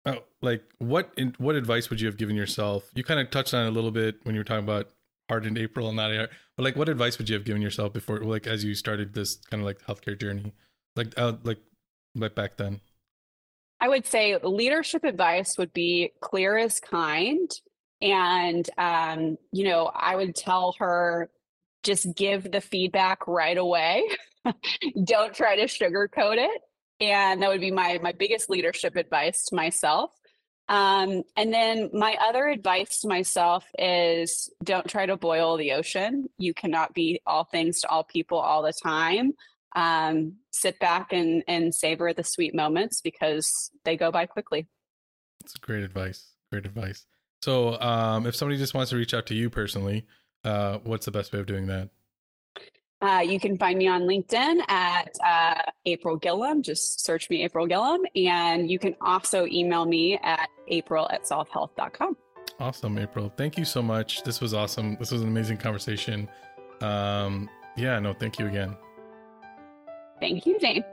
[0.06, 2.90] uh, like what in, what advice would you have given yourself?
[2.94, 4.90] You kind of touched on it a little bit when you were talking about
[5.28, 8.48] hardened April and that, but like what advice would you have given yourself before, like
[8.48, 10.54] as you started this kind of like healthcare journey?
[10.98, 11.60] Like uh, like
[12.16, 12.82] like back then?
[13.80, 17.50] I would say leadership advice would be clear as kind
[18.02, 21.32] and um, you know i would tell her
[21.88, 24.08] just give the feedback right away.
[25.04, 26.62] Don't try to sugarcoat it.
[27.00, 30.12] And that would be my my biggest leadership advice to myself.
[30.70, 36.28] Um, and then my other advice to myself is don't try to boil the ocean.
[36.38, 39.32] You cannot be all things to all people all the time
[39.78, 43.48] um, sit back and, and savor the sweet moments because
[43.86, 44.68] they go by quickly.
[45.42, 46.32] That's great advice.
[46.52, 47.06] Great advice.
[47.44, 50.08] So, um, if somebody just wants to reach out to you personally,
[50.44, 51.90] uh, what's the best way of doing that?
[53.00, 56.64] Uh, you can find me on LinkedIn at uh, April Gillam.
[56.64, 58.00] Just search me, April Gillam.
[58.16, 62.18] And you can also email me at april at solvhealth.com.
[62.60, 63.32] Awesome, April.
[63.38, 64.24] Thank you so much.
[64.24, 64.98] This was awesome.
[64.98, 66.28] This was an amazing conversation.
[66.82, 68.76] Um, yeah, no, thank you again.
[70.20, 70.84] Thank you, Zain.